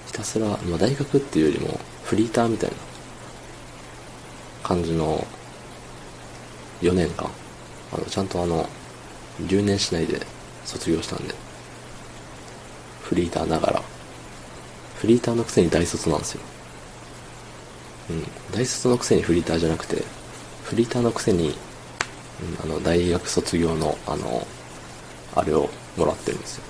[0.08, 2.76] ひたすら、まあ大学っていうよりもフリーターみたいな
[4.64, 5.26] 感じの
[6.82, 7.30] 4年間。
[7.92, 8.68] あの、ちゃんとあの、
[9.48, 10.20] 留年しないで
[10.66, 11.34] 卒業したんで、
[13.02, 13.82] フリーターながら、
[14.96, 16.42] フリーターのくせに大卒なんですよ。
[18.10, 20.04] うん、大卒のくせにフリーターじゃなくて、
[20.64, 24.46] フリーターのくせに、うん、あの、大学卒業の、あの、
[25.36, 26.64] あれをもらってるんですよ。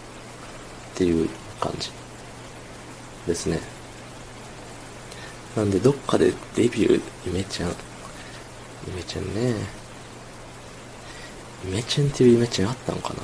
[0.96, 1.30] っていう
[1.60, 1.92] 感じ。
[3.28, 3.60] ですね。
[5.56, 7.74] なんで、どっかでデビュー、イメちゃん、イ
[8.96, 9.56] メちゃんね、
[11.66, 13.22] イメチェンっていうイメチェンあったのかな。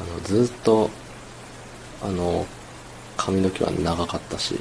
[0.00, 0.90] あの、ずっと、
[2.02, 2.46] あの、
[3.16, 4.58] 髪の毛は長かったし、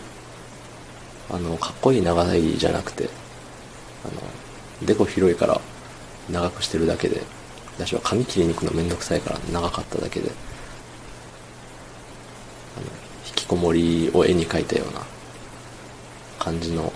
[1.29, 3.09] あの、かっこいい長いじゃなくて、
[4.03, 4.21] あの、
[4.85, 5.61] デコ広いから
[6.29, 7.21] 長くしてるだけで、
[7.77, 10.29] 私は髪切りに行くのめんどくさいから長かっただけで、
[12.75, 12.85] あの、
[13.25, 15.01] 引きこもりを絵に描いたような
[16.37, 16.93] 感じの、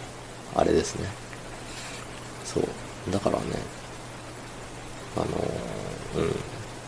[0.56, 1.08] あれですね。
[2.45, 2.64] そう。
[3.12, 3.43] だからね、
[5.18, 5.26] あの
[6.24, 6.32] うん。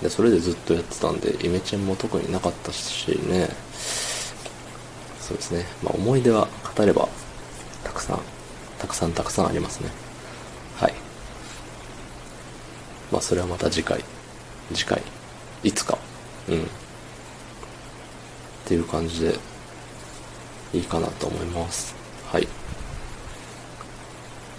[0.04, 3.50] で、それでずっとやってたんで、イメチェンも特になかったしね、
[5.20, 5.66] そうですね。
[5.82, 6.48] まあ、思い出は
[6.78, 7.10] 語れば、
[7.84, 8.20] たくさん、
[8.78, 9.90] たくさんたくさんありますね。
[10.78, 10.94] はい。
[13.12, 14.04] まあ、それはまた次回。
[14.72, 15.02] 次回。
[15.64, 15.98] いつか。
[16.48, 16.62] うん。
[16.62, 16.66] っ
[18.66, 19.40] ていう感じで、
[20.76, 21.96] いいかなと思います。
[22.28, 22.48] はい。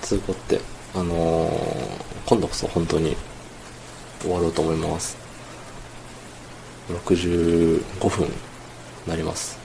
[0.00, 0.60] 通行って、
[0.94, 3.16] あのー今度こそ本当に
[4.20, 5.16] 終わろうと思います。
[6.88, 8.28] 65分
[9.06, 9.58] なります。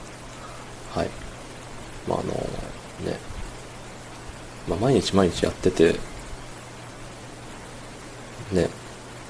[0.93, 1.10] はい。
[2.08, 3.18] まああのね、
[4.68, 5.93] まあ毎日毎日やってて、
[8.52, 8.70] ね、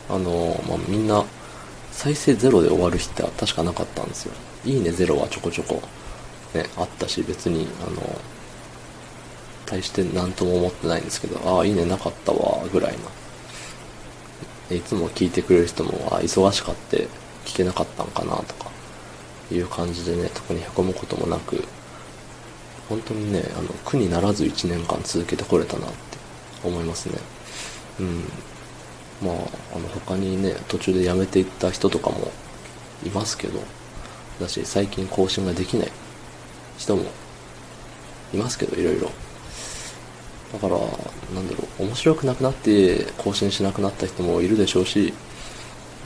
[0.10, 1.24] あのまあみんな
[1.92, 4.34] 再生ゼロで終わる日って確かなかったんですよ。
[4.66, 5.82] いいねゼロはちょこちょこ
[6.54, 8.22] ね、あったし、別に、あの、
[9.66, 12.96] 対して何とも思ってないんですけど、ああ、いいねなかったわ、ぐらい
[14.70, 14.76] な。
[14.76, 17.08] いつも聞いてくれる人も、あ忙しかって
[17.46, 18.70] 聞けなかったんかな、とか、
[19.52, 21.64] いう感じでね、特に凹むこともなく、
[22.90, 25.96] 本当にね、あの、苦にならず1年間続けてこれたなって
[26.64, 27.18] 思いますね。
[28.00, 28.24] うん。
[29.22, 29.36] まあ、
[29.76, 32.32] あの、他にね、途中で辞めていった人とかも
[33.06, 33.60] いますけど、
[34.40, 35.92] だし、最近更新ができない
[36.82, 37.04] 人も
[38.34, 39.12] いますけど、いろいろ。
[40.54, 40.78] だから、
[41.36, 45.14] なんだろう、面白くなくなって更新しなくなった人もいるでしょうし、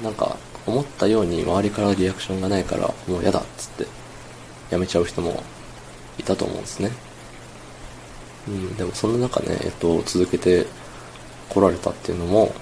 [0.03, 3.87] なんか、思ったように周りからリアクションがないから、もう嫌だっつって、
[4.69, 5.43] やめちゃう人も
[6.17, 6.91] いたと思うんですね。
[8.47, 10.65] うん、でもそんな中ね、えっと、続けて
[11.49, 12.53] 来られたっていうのも、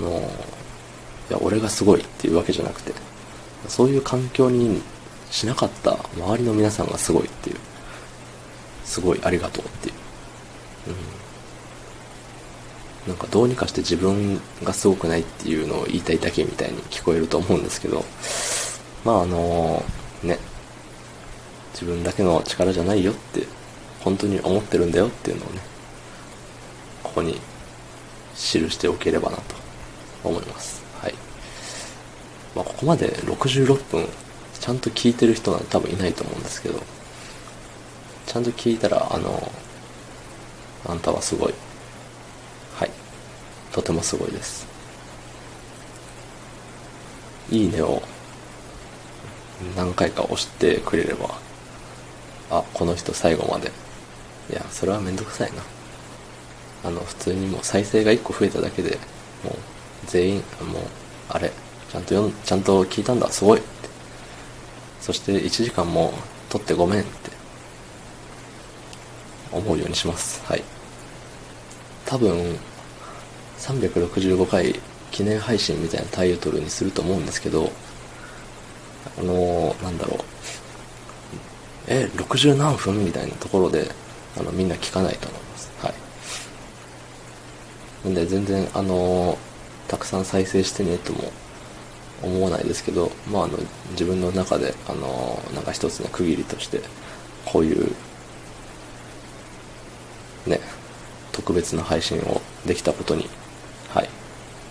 [0.00, 2.92] あの、いや、俺がすごいっていうわけじゃなくて、
[3.68, 4.80] そういう環境に
[5.30, 7.56] しなかった周りの皆さんがすごいっていう、
[8.84, 9.94] すごいありがとうっていう。
[10.88, 10.90] う
[13.08, 13.08] ん。
[13.08, 18.04] なんかどうにかして自分がすごくないっていうのを言いたいだけみたいに聞こえると思うんですけど、
[19.04, 19.82] まああの
[20.22, 20.38] ね、
[21.72, 23.46] 自分だけの力じゃないよって、
[24.00, 25.60] 本当に思ってるんだよっていうのをね、
[27.02, 27.34] ここに
[28.34, 29.42] 記しておければなと
[30.24, 30.82] 思います。
[31.00, 31.14] はい。
[32.54, 34.08] まあ、ここまで66分
[34.60, 36.80] ちゃんと聞いてる人なんて多分いないと思うんですけど、
[38.26, 39.50] ちゃんと聞いたら、あの、
[40.86, 41.54] あんたはすごい。
[42.74, 42.90] はい。
[43.72, 44.66] とてもすごいです。
[47.50, 48.02] いいねを
[49.76, 51.38] 何回か押してくれれば、
[52.50, 53.70] あ、この人最後まで。
[54.50, 55.62] いや、それはめんどくさいな。
[56.84, 58.98] あの、普通にもう再生が1個増えただけで、
[59.44, 59.54] もう
[60.06, 60.82] 全員、もう、
[61.28, 61.50] あれ、
[61.90, 63.62] ちゃんと読ん、ちゃんと聞いたんだ、すごい。
[65.00, 66.12] そして1時間も
[66.48, 67.30] 撮ってごめんって
[69.52, 70.44] 思うようにします。
[70.46, 70.62] はい。
[72.04, 72.58] 多分、
[73.58, 74.80] 365回
[75.10, 77.70] 記念配信みたいなタイトルにすると思うんですけど、
[79.18, 80.20] あのー、なんだろう。
[81.88, 83.90] え、60何分みたいなところで、
[84.38, 85.70] あの、みんな聞かないと思います。
[85.78, 85.94] はい。
[88.04, 89.48] なんで全然、あのー
[89.88, 91.32] たくさん再生してねとも
[92.22, 93.58] 思わないですけど、まあ、あの、
[93.90, 96.80] 自分の中で、あのーなんか一つの区切りとして、
[97.44, 97.92] こういう、
[100.46, 100.60] ね、
[101.32, 103.28] 特別な配信をできたことに、
[103.88, 104.08] はい、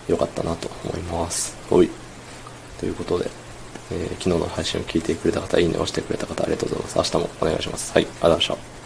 [0.08, 1.56] 良かったなと思います。
[1.70, 1.90] おい。
[2.78, 3.30] ということで、
[3.90, 7.14] えー昨日の配信を聞いてくれた方、いいねを押してくれた方、ありがとうございます。
[7.14, 7.92] 明日もお願いします。
[7.92, 8.77] はい、ありがとうございました。